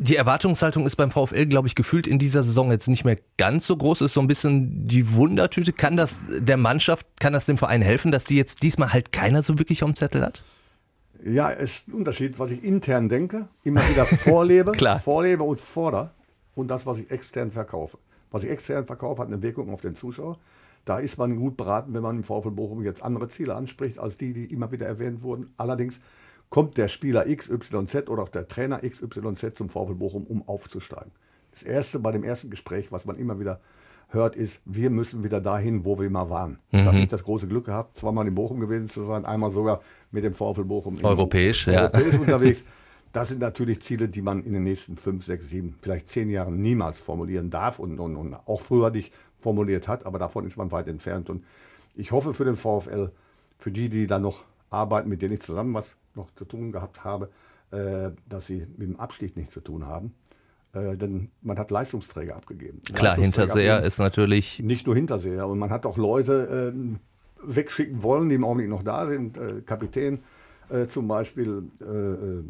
Die 0.03 0.17
Erwartungshaltung 0.17 0.85
ist 0.85 0.97
beim 0.97 1.11
VfL, 1.11 1.45
glaube 1.45 1.69
ich, 1.69 1.75
gefühlt 1.75 2.07
in 2.07 2.19
dieser 2.19 2.43
Saison 2.43 2.71
jetzt 2.71 2.89
nicht 2.89 3.05
mehr 3.05 3.17
ganz 3.37 3.65
so 3.65 3.77
groß. 3.77 4.01
Ist 4.01 4.15
so 4.15 4.19
ein 4.19 4.27
bisschen 4.27 4.85
die 4.85 5.15
Wundertüte. 5.15 5.71
Kann 5.71 5.95
das 5.95 6.23
der 6.29 6.57
Mannschaft, 6.57 7.07
kann 7.21 7.31
das 7.31 7.45
dem 7.45 7.57
Verein 7.57 7.81
helfen, 7.81 8.11
dass 8.11 8.25
die 8.25 8.35
jetzt 8.35 8.63
diesmal 8.63 8.91
halt 8.91 9.13
keiner 9.13 9.43
so 9.43 9.57
wirklich 9.59 9.81
am 9.81 9.95
Zettel 9.95 10.21
hat? 10.21 10.43
Ja, 11.23 11.51
es 11.51 11.75
ist 11.75 11.87
ein 11.87 11.93
Unterschied, 11.93 12.37
was 12.37 12.51
ich 12.51 12.65
intern 12.65 13.07
denke, 13.07 13.47
immer 13.63 13.79
wieder 13.87 14.05
vorlebe, 14.05 14.73
vorlebe 15.01 15.43
und 15.43 15.61
fordere 15.61 16.11
und 16.53 16.67
das, 16.67 16.85
was 16.85 16.99
ich 16.99 17.09
extern 17.09 17.53
verkaufe. 17.53 17.97
Was 18.29 18.43
ich 18.43 18.49
extern 18.49 18.85
verkaufe, 18.85 19.21
hat 19.21 19.29
eine 19.29 19.41
Wirkung 19.41 19.71
auf 19.71 19.79
den 19.79 19.95
Zuschauer. 19.95 20.37
Da 20.83 20.99
ist 20.99 21.17
man 21.17 21.37
gut 21.37 21.55
beraten, 21.55 21.93
wenn 21.93 22.03
man 22.03 22.17
im 22.17 22.23
VfL 22.25 22.51
Bochum 22.51 22.83
jetzt 22.83 23.01
andere 23.01 23.29
Ziele 23.29 23.55
anspricht, 23.55 23.99
als 23.99 24.17
die, 24.17 24.33
die 24.33 24.45
immer 24.47 24.69
wieder 24.73 24.85
erwähnt 24.85 25.21
wurden. 25.21 25.53
Allerdings 25.55 26.01
kommt 26.53 26.77
der 26.77 26.87
Spieler 26.87 27.25
XYZ 27.25 28.09
oder 28.09 28.21
auch 28.21 28.29
der 28.29 28.47
Trainer 28.47 28.81
XYZ 28.87 29.55
zum 29.55 29.69
VfL 29.69 29.95
Bochum, 29.95 30.23
um 30.27 30.47
aufzusteigen. 30.47 31.11
Das 31.49 31.63
erste 31.63 31.97
bei 31.97 32.11
dem 32.11 32.23
ersten 32.23 32.51
Gespräch, 32.51 32.91
was 32.91 33.05
man 33.05 33.15
immer 33.15 33.39
wieder 33.39 33.59
hört, 34.09 34.35
ist, 34.35 34.61
wir 34.63 34.91
müssen 34.91 35.23
wieder 35.23 35.41
dahin, 35.41 35.83
wo 35.83 35.99
wir 35.99 36.11
mal 36.11 36.29
waren. 36.29 36.59
Ich 36.69 36.85
habe 36.85 36.97
nicht 36.97 37.11
das 37.11 37.23
große 37.23 37.47
Glück 37.47 37.65
gehabt, 37.65 37.97
zweimal 37.97 38.27
in 38.27 38.35
Bochum 38.35 38.59
gewesen 38.59 38.87
zu 38.87 39.03
sein, 39.03 39.25
einmal 39.25 39.49
sogar 39.49 39.81
mit 40.11 40.23
dem 40.23 40.33
VfL 40.33 40.63
Bochum 40.65 40.95
Europäisch, 41.01 41.65
ja. 41.65 41.91
europäisch 41.91 42.13
unterwegs. 42.19 42.63
Das 43.13 43.29
sind 43.29 43.41
natürlich 43.41 43.81
Ziele, 43.81 44.07
die 44.07 44.21
man 44.21 44.43
in 44.43 44.53
den 44.53 44.63
nächsten 44.63 44.95
fünf, 44.95 45.25
sechs, 45.25 45.49
sieben, 45.49 45.75
vielleicht 45.81 46.07
zehn 46.07 46.29
Jahren 46.29 46.61
niemals 46.61 46.99
formulieren 46.99 47.49
darf 47.49 47.79
und, 47.79 47.99
und, 47.99 48.15
und 48.15 48.35
auch 48.45 48.61
früher 48.61 48.91
nicht 48.91 49.11
formuliert 49.39 49.87
hat, 49.87 50.05
aber 50.05 50.19
davon 50.19 50.45
ist 50.45 50.57
man 50.57 50.71
weit 50.71 50.87
entfernt. 50.87 51.31
Und 51.31 51.43
ich 51.95 52.11
hoffe 52.11 52.35
für 52.35 52.45
den 52.45 52.57
VfL, 52.57 53.09
für 53.57 53.71
die, 53.71 53.89
die 53.89 54.05
da 54.05 54.19
noch 54.19 54.45
arbeiten, 54.73 55.09
mit 55.09 55.21
denen 55.21 55.35
ich 55.35 55.41
zusammen 55.41 55.73
was 55.73 55.95
noch 56.15 56.33
zu 56.35 56.45
tun 56.45 56.71
gehabt 56.71 57.03
habe, 57.03 57.29
äh, 57.71 58.11
dass 58.27 58.47
sie 58.47 58.67
mit 58.77 58.87
dem 58.87 58.99
Abstieg 58.99 59.35
nichts 59.37 59.53
zu 59.53 59.61
tun 59.61 59.85
haben. 59.85 60.13
Äh, 60.73 60.97
denn 60.97 61.29
man 61.41 61.57
hat 61.57 61.71
Leistungsträger 61.71 62.35
abgegeben. 62.35 62.81
Klar, 62.81 63.15
Leistungsträger 63.15 63.23
Hinterseher 63.23 63.73
abgegeben. 63.73 63.87
ist 63.87 63.99
natürlich 63.99 64.59
Nicht 64.59 64.87
nur 64.87 64.95
Hinterseher. 64.95 65.47
Und 65.47 65.59
man 65.59 65.69
hat 65.69 65.85
auch 65.85 65.97
Leute 65.97 66.71
ähm, 66.73 66.99
wegschicken 67.43 68.03
wollen, 68.03 68.29
die 68.29 68.35
im 68.35 68.43
Augenblick 68.43 68.69
noch 68.69 68.83
da 68.83 69.07
sind. 69.07 69.37
Äh, 69.37 69.61
Kapitän 69.65 70.19
äh, 70.69 70.87
zum 70.87 71.07
Beispiel 71.07 71.63
äh, 71.81 71.85
äh, 71.85 72.43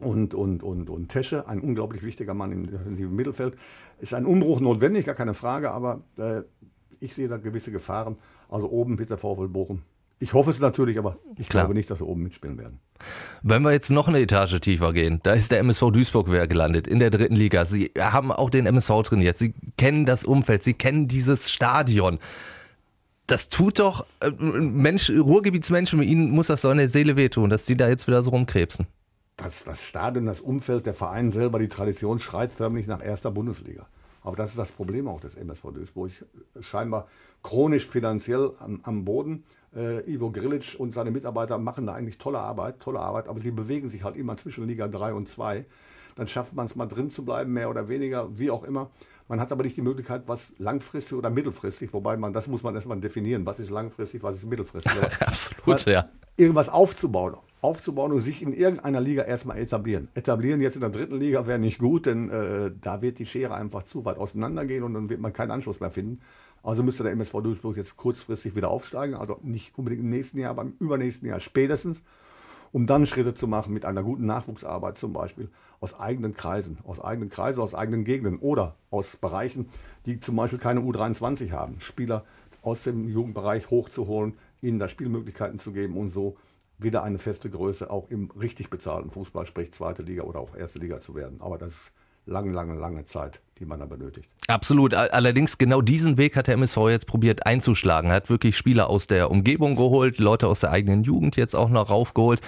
und, 0.00 0.34
und, 0.34 0.62
und, 0.62 0.88
und 0.88 1.08
Tesche, 1.08 1.46
ein 1.46 1.60
unglaublich 1.60 2.02
wichtiger 2.02 2.32
Mann 2.32 2.52
im 2.52 2.70
defensiven 2.70 3.14
Mittelfeld. 3.14 3.56
Ist 3.98 4.14
ein 4.14 4.24
Umbruch 4.24 4.60
notwendig, 4.60 5.04
gar 5.04 5.14
keine 5.14 5.34
Frage, 5.34 5.70
aber 5.72 6.00
äh, 6.16 6.42
ich 7.00 7.14
sehe 7.14 7.28
da 7.28 7.36
gewisse 7.36 7.70
Gefahren. 7.70 8.16
Also 8.48 8.70
oben 8.70 8.98
wird 8.98 9.10
der 9.10 9.18
VfL 9.18 9.48
Bochum. 9.48 9.82
Ich 10.22 10.34
hoffe 10.34 10.50
es 10.50 10.60
natürlich, 10.60 10.98
aber 10.98 11.16
ich 11.38 11.48
Klar. 11.48 11.64
glaube 11.64 11.74
nicht, 11.74 11.90
dass 11.90 12.00
wir 12.00 12.06
oben 12.06 12.22
mitspielen 12.22 12.58
werden. 12.58 12.78
Wenn 13.42 13.62
wir 13.62 13.72
jetzt 13.72 13.90
noch 13.90 14.06
eine 14.06 14.20
Etage 14.20 14.60
tiefer 14.60 14.92
gehen, 14.92 15.20
da 15.22 15.32
ist 15.32 15.50
der 15.50 15.60
MSV 15.60 15.90
Duisburg 15.90 16.28
wieder 16.28 16.46
gelandet 16.46 16.86
in 16.86 16.98
der 16.98 17.08
dritten 17.10 17.34
Liga. 17.34 17.64
Sie 17.64 17.90
haben 17.98 18.30
auch 18.30 18.50
den 18.50 18.66
MSV 18.66 19.02
trainiert. 19.04 19.38
Sie 19.38 19.54
kennen 19.78 20.04
das 20.04 20.24
Umfeld, 20.24 20.62
sie 20.62 20.74
kennen 20.74 21.08
dieses 21.08 21.50
Stadion. 21.50 22.18
Das 23.26 23.48
tut 23.48 23.78
doch, 23.78 24.04
äh, 24.20 24.30
Mensch, 24.30 25.08
Ruhrgebietsmenschen, 25.10 26.02
ihnen 26.02 26.30
muss 26.30 26.48
das 26.48 26.62
so 26.62 26.70
in 26.70 26.78
der 26.78 26.88
Seele 26.90 27.16
wehtun, 27.16 27.48
dass 27.48 27.64
die 27.64 27.76
da 27.76 27.88
jetzt 27.88 28.06
wieder 28.06 28.22
so 28.22 28.30
rumkrebsen. 28.30 28.86
das, 29.36 29.64
das 29.64 29.82
Stadion, 29.82 30.26
das 30.26 30.40
Umfeld, 30.40 30.84
der 30.84 30.94
Verein 30.94 31.30
selber, 31.30 31.58
die 31.58 31.68
Tradition 31.68 32.20
schreit 32.20 32.52
förmlich 32.52 32.86
nach 32.86 33.02
erster 33.02 33.30
Bundesliga. 33.30 33.86
Aber 34.22 34.36
das 34.36 34.50
ist 34.50 34.58
das 34.58 34.70
Problem 34.70 35.08
auch 35.08 35.20
des 35.20 35.34
MSV 35.34 35.62
Duisburg. 35.72 36.10
Scheinbar 36.60 37.06
chronisch 37.42 37.86
finanziell 37.86 38.50
am, 38.58 38.80
am 38.82 39.06
Boden. 39.06 39.44
Äh, 39.74 40.12
Ivo 40.12 40.30
Grilic 40.30 40.76
und 40.78 40.92
seine 40.92 41.10
Mitarbeiter 41.10 41.58
machen 41.58 41.86
da 41.86 41.94
eigentlich 41.94 42.18
tolle 42.18 42.38
Arbeit, 42.38 42.80
tolle 42.80 43.00
Arbeit, 43.00 43.28
aber 43.28 43.38
sie 43.40 43.50
bewegen 43.52 43.88
sich 43.88 44.02
halt 44.02 44.16
immer 44.16 44.36
zwischen 44.36 44.66
Liga 44.66 44.88
3 44.88 45.14
und 45.14 45.28
2. 45.28 45.64
dann 46.16 46.26
schafft 46.26 46.54
man 46.54 46.66
es 46.66 46.74
mal 46.74 46.86
drin 46.86 47.08
zu 47.08 47.24
bleiben, 47.24 47.52
mehr 47.52 47.70
oder 47.70 47.88
weniger, 47.88 48.36
wie 48.36 48.50
auch 48.50 48.64
immer. 48.64 48.90
Man 49.30 49.38
hat 49.38 49.52
aber 49.52 49.62
nicht 49.62 49.76
die 49.76 49.82
Möglichkeit, 49.82 50.24
was 50.26 50.50
langfristig 50.58 51.16
oder 51.16 51.30
mittelfristig, 51.30 51.92
wobei 51.92 52.16
man, 52.16 52.32
das 52.32 52.48
muss 52.48 52.64
man 52.64 52.74
erstmal 52.74 52.98
definieren, 52.98 53.46
was 53.46 53.60
ist 53.60 53.70
langfristig, 53.70 54.24
was 54.24 54.34
ist 54.34 54.44
mittelfristig. 54.44 54.92
Absolut, 55.20 55.86
ja. 55.86 56.08
Irgendwas 56.36 56.68
aufzubauen, 56.68 57.36
aufzubauen 57.60 58.10
und 58.10 58.22
sich 58.22 58.42
in 58.42 58.52
irgendeiner 58.52 59.00
Liga 59.00 59.22
erstmal 59.22 59.58
etablieren. 59.58 60.08
Etablieren 60.14 60.60
jetzt 60.60 60.74
in 60.74 60.80
der 60.80 60.90
dritten 60.90 61.20
Liga 61.20 61.46
wäre 61.46 61.60
nicht 61.60 61.78
gut, 61.78 62.06
denn 62.06 62.28
äh, 62.28 62.72
da 62.80 63.02
wird 63.02 63.20
die 63.20 63.26
Schere 63.26 63.54
einfach 63.54 63.84
zu 63.84 64.04
weit 64.04 64.18
auseinandergehen 64.18 64.82
und 64.82 64.94
dann 64.94 65.08
wird 65.08 65.20
man 65.20 65.32
keinen 65.32 65.52
Anschluss 65.52 65.78
mehr 65.78 65.92
finden. 65.92 66.20
Also 66.62 66.82
müsste 66.82 67.02
der 67.02 67.12
MSV 67.12 67.32
Duisburg 67.42 67.76
jetzt 67.76 67.96
kurzfristig 67.96 68.54
wieder 68.54 68.70
aufsteigen, 68.70 69.14
also 69.14 69.38
nicht 69.42 69.76
unbedingt 69.78 70.02
im 70.02 70.10
nächsten 70.10 70.38
Jahr, 70.38 70.50
aber 70.50 70.62
im 70.62 70.74
übernächsten 70.78 71.28
Jahr 71.28 71.40
spätestens, 71.40 72.02
um 72.72 72.86
dann 72.86 73.06
Schritte 73.06 73.34
zu 73.34 73.48
machen 73.48 73.72
mit 73.72 73.84
einer 73.84 74.02
guten 74.02 74.26
Nachwuchsarbeit 74.26 74.98
zum 74.98 75.12
Beispiel 75.12 75.48
aus 75.80 75.98
eigenen 75.98 76.34
Kreisen, 76.34 76.78
aus 76.84 77.00
eigenen 77.00 77.30
Kreisen, 77.30 77.60
aus 77.60 77.74
eigenen 77.74 78.04
Gegenden 78.04 78.38
oder 78.38 78.76
aus 78.90 79.16
Bereichen, 79.16 79.68
die 80.06 80.20
zum 80.20 80.36
Beispiel 80.36 80.58
keine 80.58 80.80
U23 80.80 81.50
haben, 81.52 81.80
Spieler 81.80 82.24
aus 82.62 82.82
dem 82.82 83.08
Jugendbereich 83.08 83.70
hochzuholen, 83.70 84.34
ihnen 84.60 84.78
da 84.78 84.88
Spielmöglichkeiten 84.88 85.58
zu 85.58 85.72
geben 85.72 85.96
und 85.96 86.10
so 86.10 86.36
wieder 86.78 87.02
eine 87.02 87.18
feste 87.18 87.50
Größe 87.50 87.90
auch 87.90 88.10
im 88.10 88.30
richtig 88.30 88.70
bezahlten 88.70 89.10
Fußball, 89.10 89.46
sprich 89.46 89.72
zweite 89.72 90.02
Liga 90.02 90.22
oder 90.22 90.40
auch 90.40 90.56
erste 90.56 90.78
Liga 90.78 91.00
zu 91.00 91.14
werden. 91.14 91.40
Aber 91.40 91.58
das 91.58 91.70
ist 91.70 91.92
lange, 92.30 92.52
lange, 92.52 92.74
lange 92.74 93.04
Zeit, 93.04 93.40
die 93.58 93.66
man 93.66 93.80
da 93.80 93.86
benötigt. 93.86 94.28
Absolut. 94.48 94.94
Allerdings 94.94 95.58
genau 95.58 95.82
diesen 95.82 96.16
Weg 96.16 96.36
hat 96.36 96.46
der 96.46 96.54
MSV 96.54 96.78
jetzt 96.88 97.06
probiert 97.06 97.46
einzuschlagen. 97.46 98.10
Er 98.10 98.16
hat 98.16 98.30
wirklich 98.30 98.56
Spieler 98.56 98.88
aus 98.88 99.06
der 99.06 99.30
Umgebung 99.30 99.76
geholt, 99.76 100.18
Leute 100.18 100.48
aus 100.48 100.60
der 100.60 100.70
eigenen 100.70 101.02
Jugend 101.02 101.36
jetzt 101.36 101.54
auch 101.54 101.68
noch 101.68 101.90
raufgeholt 101.90 102.40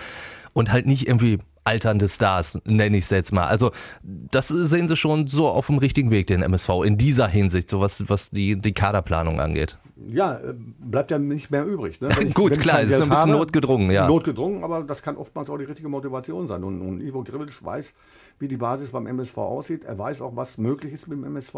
und 0.52 0.72
halt 0.72 0.86
nicht 0.86 1.06
irgendwie 1.06 1.38
alternde 1.64 2.08
Stars, 2.08 2.58
nenne 2.64 2.96
ich 2.96 3.04
es 3.04 3.10
jetzt 3.10 3.32
mal. 3.32 3.46
Also 3.46 3.70
das 4.02 4.48
sehen 4.48 4.88
sie 4.88 4.96
schon 4.96 5.28
so 5.28 5.48
auf 5.48 5.66
dem 5.66 5.78
richtigen 5.78 6.10
Weg, 6.10 6.26
den 6.26 6.42
MSV, 6.42 6.70
in 6.84 6.98
dieser 6.98 7.28
Hinsicht, 7.28 7.68
so 7.68 7.80
was, 7.80 8.08
was 8.08 8.30
die, 8.30 8.60
die 8.60 8.72
Kaderplanung 8.72 9.40
angeht. 9.40 9.78
Ja, 9.96 10.38
äh, 10.38 10.54
bleibt 10.54 11.10
ja 11.10 11.18
nicht 11.18 11.50
mehr 11.50 11.66
übrig. 11.66 12.00
Ne? 12.00 12.08
Ich, 12.20 12.34
Gut, 12.34 12.58
klar, 12.58 12.82
es 12.82 12.90
ist 12.90 13.02
ein 13.02 13.08
bisschen 13.08 13.32
habe, 13.32 13.38
notgedrungen, 13.38 13.90
ja. 13.90 14.06
Notgedrungen, 14.06 14.64
aber 14.64 14.82
das 14.82 15.02
kann 15.02 15.16
oftmals 15.16 15.50
auch 15.50 15.58
die 15.58 15.64
richtige 15.64 15.88
Motivation 15.88 16.46
sein. 16.46 16.64
Und, 16.64 16.80
und 16.80 17.00
Ivo 17.00 17.22
Grilic 17.22 17.62
weiß, 17.62 17.94
wie 18.38 18.48
die 18.48 18.56
Basis 18.56 18.90
beim 18.90 19.06
MSV 19.06 19.36
aussieht. 19.38 19.84
Er 19.84 19.98
weiß 19.98 20.22
auch, 20.22 20.34
was 20.36 20.58
möglich 20.58 20.92
ist 20.92 21.08
mit 21.08 21.18
dem 21.18 21.24
MSV. 21.24 21.54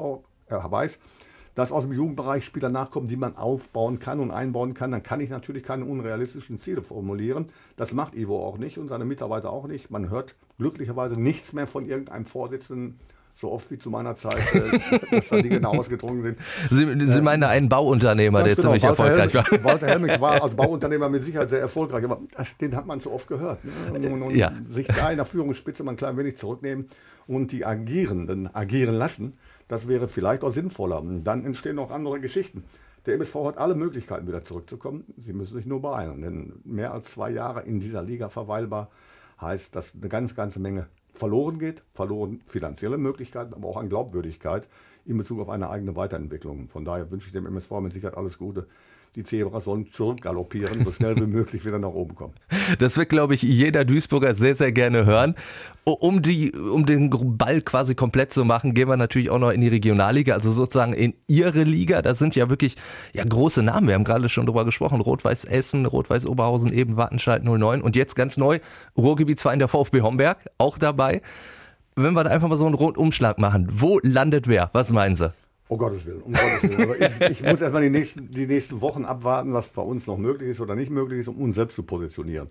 Er 0.47 0.71
weiß, 0.71 0.99
dass 1.55 1.71
aus 1.71 1.85
dem 1.85 1.93
Jugendbereich 1.93 2.45
Spieler 2.45 2.69
nachkommen, 2.69 3.09
die 3.09 3.17
man 3.17 3.37
aufbauen 3.37 3.99
kann 3.99 4.21
und 4.21 4.31
einbauen 4.31 4.75
kann, 4.75 4.91
dann 4.91 5.03
kann 5.03 5.21
ich 5.21 5.31
natürlich 5.31 5.63
keine 5.63 5.85
unrealistischen 5.85 6.59
Ziele 6.59 6.83
formulieren. 6.83 7.51
Das 7.77 7.93
macht 7.93 8.15
Ivo 8.15 8.45
auch 8.45 8.59
nicht 8.59 8.79
und 8.79 8.89
seine 8.89 9.05
Mitarbeiter 9.05 9.51
auch 9.51 9.67
nicht. 9.67 9.91
Man 9.91 10.11
hört 10.11 10.35
glücklicherweise 10.59 11.15
nichts 11.15 11.53
mehr 11.53 11.67
von 11.67 11.87
irgendeinem 11.87 12.27
Vorsitzenden 12.27 12.99
so 13.37 13.51
oft 13.51 13.71
wie 13.71 13.79
zu 13.79 13.91
meiner 13.91 14.15
Zeit, 14.15 14.55
äh, 14.55 15.01
dass 15.11 15.29
da 15.29 15.43
die 15.43 15.49
genau 15.49 15.73
ausgedrungen 15.79 16.23
sind. 16.23 16.39
Sie, 16.71 17.07
Sie 17.07 17.21
meinen 17.21 17.43
einen 17.43 17.69
Bauunternehmer, 17.69 18.43
der 18.43 18.55
genau, 18.55 18.69
ziemlich 18.69 18.83
Walter 18.85 19.05
erfolgreich 19.05 19.35
Helmich, 19.35 19.65
war. 19.65 19.73
Walter 19.73 19.87
Helmich 19.87 20.21
war 20.21 20.43
als 20.43 20.55
Bauunternehmer 20.57 21.09
mit 21.09 21.25
Sicherheit 21.25 21.51
sehr 21.51 21.61
erfolgreich, 21.61 22.05
aber 22.05 22.21
den 22.61 22.77
hat 22.77 22.87
man 22.87 23.01
so 23.01 23.13
oft 23.13 23.27
gehört. 23.27 23.65
Ne? 23.65 24.09
Und, 24.09 24.23
und 24.23 24.37
ja. 24.37 24.53
sich 24.69 24.87
da 24.87 25.11
in 25.11 25.17
der 25.17 25.27
Führungsspitze 25.27 25.83
mal 25.83 25.93
ein 25.93 25.97
klein 25.97 26.17
wenig 26.17 26.37
zurücknehmen 26.37 26.89
und 27.27 27.53
die 27.53 27.65
Agierenden 27.65 28.55
agieren 28.55 28.95
lassen, 28.95 29.37
das 29.69 29.89
wäre 29.89 30.09
vielleicht 30.09 30.45
auch 30.45 30.51
sinnvoller. 30.51 31.01
Und 31.01 31.25
dann 31.25 31.45
entstehen 31.45 31.77
noch 31.77 31.91
andere 31.91 32.21
Geschichten. 32.21 32.65
Der 33.07 33.15
MSV 33.15 33.35
hat 33.47 33.59
alle 33.59 33.75
Möglichkeiten, 33.75 34.27
wieder 34.27 34.45
zurückzukommen. 34.45 35.05
Sie 35.17 35.33
müssen 35.33 35.57
sich 35.57 35.67
nur 35.67 35.83
beeilen, 35.83 36.23
denn 36.23 36.53
mehr 36.65 36.93
als 36.93 37.11
zwei 37.11 37.31
Jahre 37.31 37.63
in 37.63 37.81
dieser 37.81 38.03
Liga 38.03 38.29
verweilbar 38.29 38.91
heißt, 39.45 39.75
dass 39.77 39.93
eine 39.95 40.09
ganz, 40.09 40.35
ganze 40.35 40.61
Menge 40.61 40.89
verloren 41.13 41.59
geht, 41.59 41.83
verloren 41.95 42.41
finanzielle 42.47 42.99
Möglichkeiten, 42.99 43.55
aber 43.55 43.69
auch 43.69 43.77
an 43.77 43.89
Glaubwürdigkeit 43.89 44.69
in 45.05 45.17
Bezug 45.17 45.41
auf 45.41 45.49
eine 45.49 45.71
eigene 45.71 45.95
Weiterentwicklung. 45.97 46.69
Von 46.69 46.85
daher 46.85 47.11
wünsche 47.11 47.29
ich 47.29 47.33
dem 47.33 47.47
MSV 47.47 47.71
mit 47.81 47.93
Sicherheit 47.93 48.17
alles 48.17 48.39
Gute 48.39 48.67
die 49.17 49.23
Zebras 49.23 49.65
sollen 49.65 49.87
zurückgaloppieren, 49.87 50.85
so 50.85 50.93
schnell 50.93 51.17
wie 51.17 51.21
möglich 51.27 51.65
wieder 51.65 51.79
nach 51.79 51.91
oben 51.91 52.15
kommen. 52.15 52.35
Das 52.79 52.97
wird, 52.97 53.09
glaube 53.09 53.35
ich, 53.35 53.43
jeder 53.43 53.85
Duisburger 53.85 54.35
sehr, 54.35 54.57
sehr 54.57 54.73
gerne 54.73 55.07
hören. 55.07 55.35
Um, 55.85 56.23
die, 56.23 56.53
um 56.53 56.87
den 56.87 57.11
Ball 57.11 57.61
quasi 57.61 57.95
komplett 57.95 58.33
zu 58.33 58.45
machen, 58.45 58.73
gehen 58.73 58.89
wir 58.89 58.97
natürlich 58.97 59.29
auch 59.29 59.39
noch 59.39 59.51
in 59.51 59.61
die 59.61 59.69
Regionalliga, 59.69 60.35
also 60.35 60.51
sozusagen 60.51 60.95
in 60.95 61.13
ihre 61.29 61.63
Liga. 61.63 62.01
Da 62.01 62.15
sind 62.15 62.35
ja 62.35 62.49
wirklich 62.49 62.77
ja, 63.13 63.23
große 63.23 63.63
Namen. 63.63 63.89
Wir 63.89 63.95
haben 63.95 64.05
gerade 64.05 64.29
schon 64.31 64.47
drüber 64.47 64.65
gesprochen. 64.65 65.03
Rot-Weiß 65.03 65.45
Essen, 65.45 65.85
Rot-Weiß 65.85 66.27
Oberhausen, 66.27 66.73
eben 66.73 66.97
Wattenscheid 66.97 67.45
09 67.45 67.83
und 67.83 67.97
jetzt 67.97 68.17
ganz 68.17 68.39
neu 68.39 68.61
Ruhrgebiet 68.97 69.39
2 69.39 69.53
in 69.53 69.59
der 69.59 69.69
VfB 69.69 70.01
Homberg, 70.01 70.47
auch 70.57 70.79
dabei. 70.79 71.21
Wenn 71.97 72.15
wir 72.15 72.25
da 72.25 72.31
einfach 72.31 72.49
mal 72.49 72.57
so 72.57 72.67
einen 72.67 72.75
Rundumschlag 72.75 73.39
machen, 73.39 73.69
wo 73.71 74.01
landet 74.03 74.49
wer? 74.49 74.71
Was 74.73 74.91
meinen 74.91 75.15
Sie? 75.15 75.33
Um 75.69 75.79
Gottes 75.79 76.05
Willen, 76.05 76.23
um 76.23 76.33
Gottes 76.33 76.63
Willen. 76.63 77.13
Ich, 77.31 77.41
ich 77.41 77.43
muss 77.43 77.61
erstmal 77.61 77.83
die 77.83 77.91
nächsten, 77.91 78.31
die 78.31 78.47
nächsten 78.47 78.81
Wochen 78.83 79.05
abwarten, 79.05 79.55
was 79.55 79.69
bei 79.69 79.81
uns 79.81 80.07
noch 80.07 80.19
möglich 80.19 80.51
ist 80.51 80.61
oder 80.61 80.75
nicht 80.75 80.91
möglich 80.91 81.21
ist, 81.21 81.29
um 81.29 81.41
uns 81.41 81.55
selbst 81.55 81.75
zu 81.75 81.83
positionieren. 81.83 82.49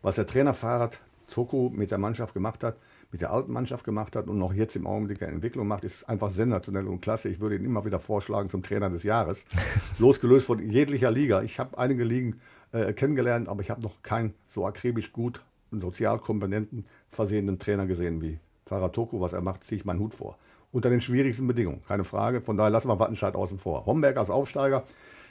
Was 0.00 0.14
der 0.14 0.26
Trainer 0.26 0.54
Fahrrad 0.54 1.00
Toko 1.28 1.72
mit 1.74 1.90
der 1.90 1.98
Mannschaft 1.98 2.34
gemacht 2.34 2.62
hat, 2.62 2.76
mit 3.10 3.20
der 3.20 3.32
alten 3.32 3.52
Mannschaft 3.52 3.84
gemacht 3.84 4.14
hat 4.14 4.28
und 4.28 4.38
noch 4.38 4.52
jetzt 4.54 4.76
im 4.76 4.86
Augenblick 4.86 5.22
eine 5.22 5.32
Entwicklung 5.32 5.66
macht, 5.66 5.84
ist 5.84 6.08
einfach 6.08 6.30
sensationell 6.30 6.86
und 6.86 7.00
klasse. 7.00 7.28
Ich 7.28 7.40
würde 7.40 7.56
ihn 7.56 7.64
immer 7.64 7.84
wieder 7.84 7.98
vorschlagen 7.98 8.48
zum 8.48 8.62
Trainer 8.62 8.90
des 8.90 9.02
Jahres. 9.02 9.44
Losgelöst 9.98 10.46
von 10.46 10.70
jeglicher 10.70 11.10
Liga. 11.10 11.42
Ich 11.42 11.58
habe 11.58 11.76
einige 11.78 12.04
Ligen 12.04 12.40
äh, 12.72 12.92
kennengelernt, 12.92 13.48
aber 13.48 13.62
ich 13.62 13.70
habe 13.70 13.82
noch 13.82 14.02
keinen 14.02 14.34
so 14.48 14.66
akribisch 14.66 15.12
gut 15.12 15.42
und 15.72 15.80
Sozialkomponenten 15.80 16.86
versehenen 17.10 17.58
Trainer 17.58 17.86
gesehen 17.86 18.22
wie 18.22 18.38
Fahrrad 18.66 18.92
Toko. 18.92 19.20
Was 19.20 19.32
er 19.32 19.40
macht, 19.40 19.64
ziehe 19.64 19.78
ich 19.78 19.84
meinen 19.84 20.00
Hut 20.00 20.14
vor 20.14 20.38
unter 20.72 20.90
den 20.90 21.00
schwierigsten 21.00 21.46
Bedingungen, 21.46 21.82
keine 21.86 22.04
Frage. 22.04 22.40
Von 22.40 22.56
daher 22.56 22.70
lassen 22.70 22.88
wir 22.88 22.98
Wattenscheid 22.98 23.34
außen 23.34 23.58
vor. 23.58 23.86
Homberg 23.86 24.16
als 24.16 24.30
Aufsteiger, 24.30 24.84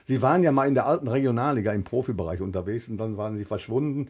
sie 0.06 0.22
waren 0.22 0.44
ja 0.44 0.52
mal 0.52 0.68
in 0.68 0.76
der 0.76 0.86
alten 0.86 1.08
Regionalliga 1.08 1.74
im 1.74 1.84
Profibereich 1.84 2.42
unterwegs 2.42 2.88
und 2.88 2.98
dann 2.98 3.18
waren 3.18 3.38
sie 3.38 3.46
verschwunden. 3.46 4.10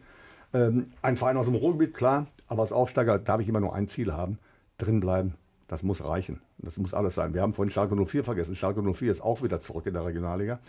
Ähm, 0.54 0.92
ein 1.00 1.16
Verein 1.16 1.38
aus 1.38 1.46
dem 1.46 1.54
Ruhrgebiet, 1.54 1.94
klar, 1.94 2.26
aber 2.46 2.62
als 2.62 2.72
Aufsteiger 2.72 3.18
darf 3.18 3.40
ich 3.40 3.48
immer 3.48 3.60
nur 3.60 3.74
ein 3.74 3.88
Ziel 3.88 4.12
haben, 4.12 4.38
drinbleiben. 4.78 5.34
Das 5.72 5.82
muss 5.82 6.04
reichen. 6.04 6.42
Das 6.58 6.76
muss 6.76 6.92
alles 6.92 7.14
sein. 7.14 7.32
Wir 7.32 7.40
haben 7.40 7.54
vorhin 7.54 7.72
Schalke 7.72 7.96
04 7.96 8.24
vergessen. 8.24 8.54
Schalke 8.54 8.82
04 8.82 9.10
ist 9.10 9.22
auch 9.22 9.42
wieder 9.42 9.58
zurück 9.58 9.86
in 9.86 9.94
der 9.94 10.04
Regionalliga 10.04 10.60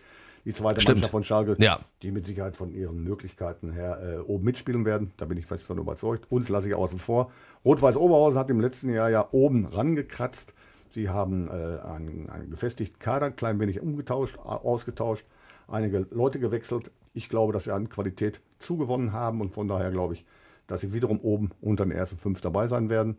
die 0.46 0.54
zweite 0.54 0.80
Stimmt. 0.80 1.00
Mannschaft 1.00 1.12
von 1.12 1.26
Schalke, 1.26 1.58
ja. 1.60 1.82
die 2.02 2.12
mit 2.12 2.26
Sicherheit 2.26 2.56
von 2.56 2.74
ihren 2.74 3.04
Möglichkeiten 3.04 3.74
her 3.74 4.00
äh, 4.02 4.20
oben 4.20 4.46
mitspielen 4.46 4.86
werden. 4.86 5.12
Da 5.18 5.26
bin 5.26 5.38
ich 5.38 5.46
fest 5.46 5.66
von 5.66 5.78
überzeugt. 5.78 6.32
Uns 6.32 6.48
lasse 6.48 6.70
ich 6.70 6.74
außen 6.76 7.00
vor. 7.00 7.34
Rot-Weiß 7.66 7.98
Oberhausen 7.98 8.40
hat 8.40 8.50
im 8.50 8.62
letzten 8.62 8.94
Jahr 8.94 9.10
ja 9.10 9.28
oben 9.34 9.66
rangekratzt. 9.66 10.54
Sie 10.90 11.10
haben 11.10 11.50
äh, 11.50 11.52
einen, 11.52 12.30
einen 12.30 12.50
gefestigten 12.50 12.98
Kader, 12.98 13.30
klein 13.32 13.60
wenig 13.60 13.82
umgetauscht, 13.82 14.38
ausgetauscht, 14.38 15.26
einige 15.68 16.08
Leute 16.12 16.40
gewechselt. 16.40 16.92
Ich 17.14 17.28
glaube, 17.28 17.52
dass 17.52 17.66
sie 17.66 17.74
an 17.74 17.90
Qualität 17.90 18.40
zugewonnen 18.58 19.12
haben 19.12 19.42
und 19.42 19.54
von 19.54 19.68
daher 19.68 19.92
glaube 19.92 20.14
ich, 20.14 20.26
dass 20.66 20.80
sie 20.80 20.94
wiederum 20.94 21.20
oben 21.20 21.52
unter 21.60 21.84
den 21.84 21.92
ersten 21.92 22.18
fünf 22.18 22.40
dabei 22.40 22.70
sein 22.70 22.90
werden. 22.90 23.18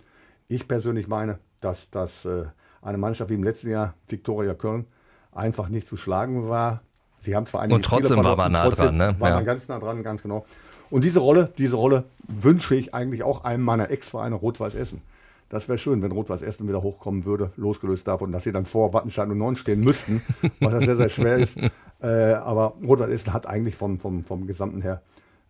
Ich 0.48 0.68
persönlich 0.68 1.08
meine, 1.08 1.38
dass 1.64 1.90
das 1.90 2.24
äh, 2.24 2.44
eine 2.82 2.98
Mannschaft 2.98 3.30
wie 3.30 3.34
im 3.34 3.42
letzten 3.42 3.70
Jahr, 3.70 3.94
Viktoria 4.08 4.54
Köln, 4.54 4.86
einfach 5.32 5.68
nicht 5.68 5.88
zu 5.88 5.96
schlagen 5.96 6.48
war. 6.48 6.82
Sie 7.20 7.34
haben 7.34 7.46
zwar 7.46 7.62
einige 7.62 7.76
Und 7.76 7.84
trotzdem 7.84 8.22
war 8.22 8.36
man 8.36 8.52
nah 8.52 8.68
dran, 8.68 8.96
ne? 8.96 9.16
War 9.18 9.30
ja. 9.30 9.36
man 9.36 9.44
ganz 9.46 9.66
nah 9.66 9.78
dran, 9.78 10.02
ganz 10.02 10.22
genau. 10.22 10.44
Und 10.90 11.02
diese 11.02 11.20
Rolle, 11.20 11.52
diese 11.56 11.76
Rolle 11.76 12.04
wünsche 12.28 12.74
ich 12.74 12.94
eigentlich 12.94 13.22
auch 13.22 13.44
einem 13.44 13.64
meiner 13.64 13.90
Ex-Vereine 13.90 14.34
Rot-Weiß 14.34 14.74
Essen. 14.74 15.00
Das 15.48 15.68
wäre 15.68 15.78
schön, 15.78 16.02
wenn 16.02 16.12
Rot-Weiß 16.12 16.42
Essen 16.42 16.68
wieder 16.68 16.82
hochkommen 16.82 17.24
würde, 17.24 17.50
losgelöst 17.56 18.06
davon, 18.06 18.30
dass 18.32 18.44
sie 18.44 18.52
dann 18.52 18.66
vor 18.66 18.92
Wattenscheid 18.92 19.28
und 19.28 19.38
9 19.38 19.56
stehen 19.56 19.80
müssten, 19.80 20.22
was 20.60 20.72
ja 20.74 20.80
sehr, 20.80 20.96
sehr 20.96 21.08
schwer 21.08 21.36
ist. 21.38 21.56
Äh, 22.02 22.34
aber 22.34 22.74
Rot-Weiß 22.86 23.08
Essen 23.08 23.32
hat 23.32 23.46
eigentlich 23.46 23.76
vom, 23.76 23.98
vom, 23.98 24.24
vom 24.24 24.46
Gesamten 24.46 24.82
her 24.82 25.00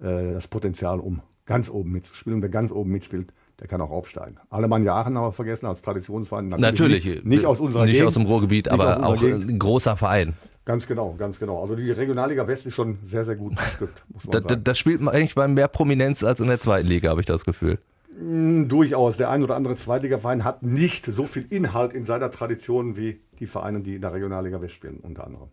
äh, 0.00 0.32
das 0.32 0.46
Potenzial, 0.46 1.00
um 1.00 1.20
ganz 1.46 1.68
oben 1.68 1.90
mitzuspielen. 1.90 2.36
Und 2.36 2.42
wer 2.42 2.48
ganz 2.48 2.70
oben 2.70 2.92
mitspielt, 2.92 3.32
der 3.64 3.70
kann 3.70 3.80
auch 3.80 3.90
aufsteigen. 3.90 4.36
Alemannia 4.50 4.94
Aachen 4.94 5.16
haben 5.16 5.24
wir 5.24 5.32
vergessen 5.32 5.64
als 5.64 5.80
Traditionsverein. 5.80 6.48
Natürlich, 6.48 6.70
natürlich 6.70 7.04
nicht, 7.06 7.24
nicht, 7.24 7.46
aus 7.46 7.60
unserer 7.60 7.86
Nicht 7.86 7.94
Gegend, 7.94 8.08
aus 8.08 8.14
dem 8.14 8.26
Ruhrgebiet, 8.26 8.68
aber 8.68 9.02
auch 9.02 9.18
Gegend. 9.18 9.48
ein 9.48 9.58
großer 9.58 9.96
Verein. 9.96 10.34
Ganz 10.66 10.86
genau, 10.86 11.14
ganz 11.16 11.38
genau. 11.38 11.62
Also 11.62 11.74
die 11.74 11.90
Regionalliga 11.90 12.46
West 12.46 12.66
ist 12.66 12.74
schon 12.74 12.98
sehr, 13.06 13.24
sehr 13.24 13.36
gut 13.36 13.56
bestückt, 13.56 14.04
muss 14.12 14.24
man 14.24 14.32
da, 14.32 14.48
sagen. 14.50 14.64
Das 14.64 14.78
spielt 14.78 15.00
eigentlich 15.08 15.34
bei 15.34 15.48
mehr 15.48 15.68
Prominenz 15.68 16.22
als 16.22 16.40
in 16.40 16.48
der 16.48 16.60
zweiten 16.60 16.86
Liga, 16.86 17.08
habe 17.08 17.20
ich 17.20 17.26
das 17.26 17.46
Gefühl. 17.46 17.78
Mm, 18.20 18.68
durchaus. 18.68 19.16
Der 19.16 19.30
ein 19.30 19.42
oder 19.42 19.56
andere 19.56 19.76
Zweitligaverein 19.76 20.44
hat 20.44 20.62
nicht 20.62 21.06
so 21.06 21.24
viel 21.24 21.46
Inhalt 21.48 21.94
in 21.94 22.04
seiner 22.04 22.30
Tradition 22.30 22.98
wie 22.98 23.18
die 23.40 23.46
Vereine, 23.46 23.80
die 23.80 23.94
in 23.94 24.02
der 24.02 24.12
Regionalliga 24.12 24.60
West 24.60 24.74
spielen, 24.74 24.98
unter 25.00 25.24
anderem. 25.24 25.48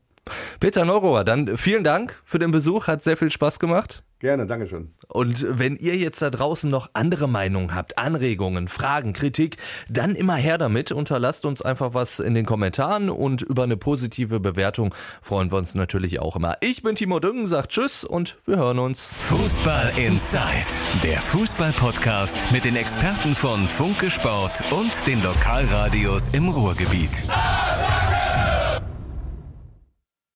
Peter 0.59 0.83
Neurohr, 0.83 1.23
dann 1.23 1.55
vielen 1.55 1.85
Dank 1.85 2.21
für 2.25 2.39
den 2.39 2.51
Besuch, 2.51 2.87
hat 2.87 3.03
sehr 3.03 3.15
viel 3.15 3.31
Spaß 3.31 3.57
gemacht. 3.57 4.03
Gerne, 4.21 4.45
Dankeschön. 4.45 4.93
Und 5.07 5.47
wenn 5.49 5.77
ihr 5.77 5.97
jetzt 5.97 6.21
da 6.21 6.29
draußen 6.29 6.69
noch 6.69 6.91
andere 6.93 7.27
Meinungen 7.27 7.73
habt, 7.73 7.97
Anregungen, 7.97 8.67
Fragen, 8.67 9.13
Kritik, 9.13 9.57
dann 9.89 10.13
immer 10.13 10.35
her 10.35 10.59
damit. 10.59 10.91
Unterlasst 10.91 11.43
uns 11.43 11.63
einfach 11.63 11.95
was 11.95 12.19
in 12.19 12.35
den 12.35 12.45
Kommentaren 12.45 13.09
und 13.09 13.41
über 13.41 13.63
eine 13.63 13.77
positive 13.77 14.39
Bewertung 14.39 14.93
freuen 15.23 15.51
wir 15.51 15.57
uns 15.57 15.73
natürlich 15.73 16.19
auch 16.19 16.35
immer. 16.35 16.57
Ich 16.61 16.83
bin 16.83 16.93
Timo 16.93 17.19
Düngen, 17.19 17.47
sagt 17.47 17.71
Tschüss 17.71 18.03
und 18.03 18.37
wir 18.45 18.57
hören 18.57 18.77
uns. 18.77 19.11
Fußball 19.17 19.91
Inside, 19.97 20.67
der 21.03 21.19
Fußball-Podcast 21.19 22.37
mit 22.51 22.63
den 22.63 22.75
Experten 22.75 23.33
von 23.33 23.67
Funke 23.67 24.11
Sport 24.11 24.61
und 24.71 25.07
den 25.07 25.23
Lokalradios 25.23 26.27
im 26.27 26.47
Ruhrgebiet. 26.47 27.23